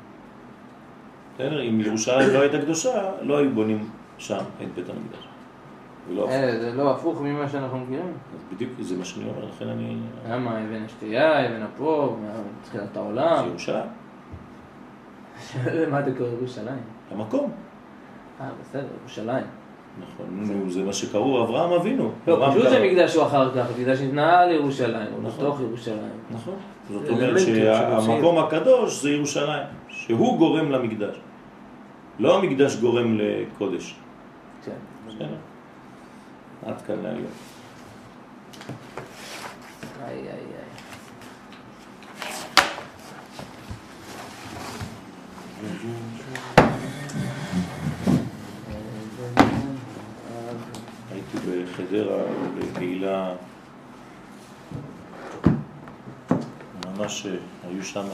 [1.40, 1.62] בסדר?
[1.62, 3.88] אם ירושלים לא הייתה קדושה, לא היו בונים
[4.18, 5.28] שם את בית המקדש.
[6.18, 8.12] אה, זה לא הפוך ממה שאנחנו מכירים.
[8.34, 9.96] אז בדיוק זה מה שאני אומר, לכן אני...
[10.30, 10.50] למה?
[10.50, 12.18] אבן השתייה, אבן הפור,
[12.60, 13.44] מתחילת העולם.
[13.44, 13.86] זה ירושלים.
[15.90, 16.82] מה אתה קורא ירושלים?
[17.10, 17.52] המקום.
[18.40, 19.44] אה, בסדר, ירושלים.
[20.00, 22.10] נכון, זה מה שקראו אברהם אבינו.
[22.26, 25.44] לא, פשוט זה מקדש הוא אחר כך, מקדש ניתנה לירושלים, הוא נכון.
[25.44, 26.18] בתוך ירושלים.
[26.30, 26.54] נכון.
[26.90, 31.16] זאת אומרת שהמקום הקדוש זה ירושלים, שהוא גורם למקדש.
[32.18, 33.94] לא המקדש גורם לקודש.
[34.64, 34.72] כן.
[35.06, 35.36] בסדר.
[36.66, 37.26] עד כאן להיום.
[40.06, 40.70] איי איי איי.
[51.10, 52.22] הייתי בחדרה
[52.58, 53.34] בקהילה,
[56.86, 57.26] ממש
[57.68, 58.04] היו שם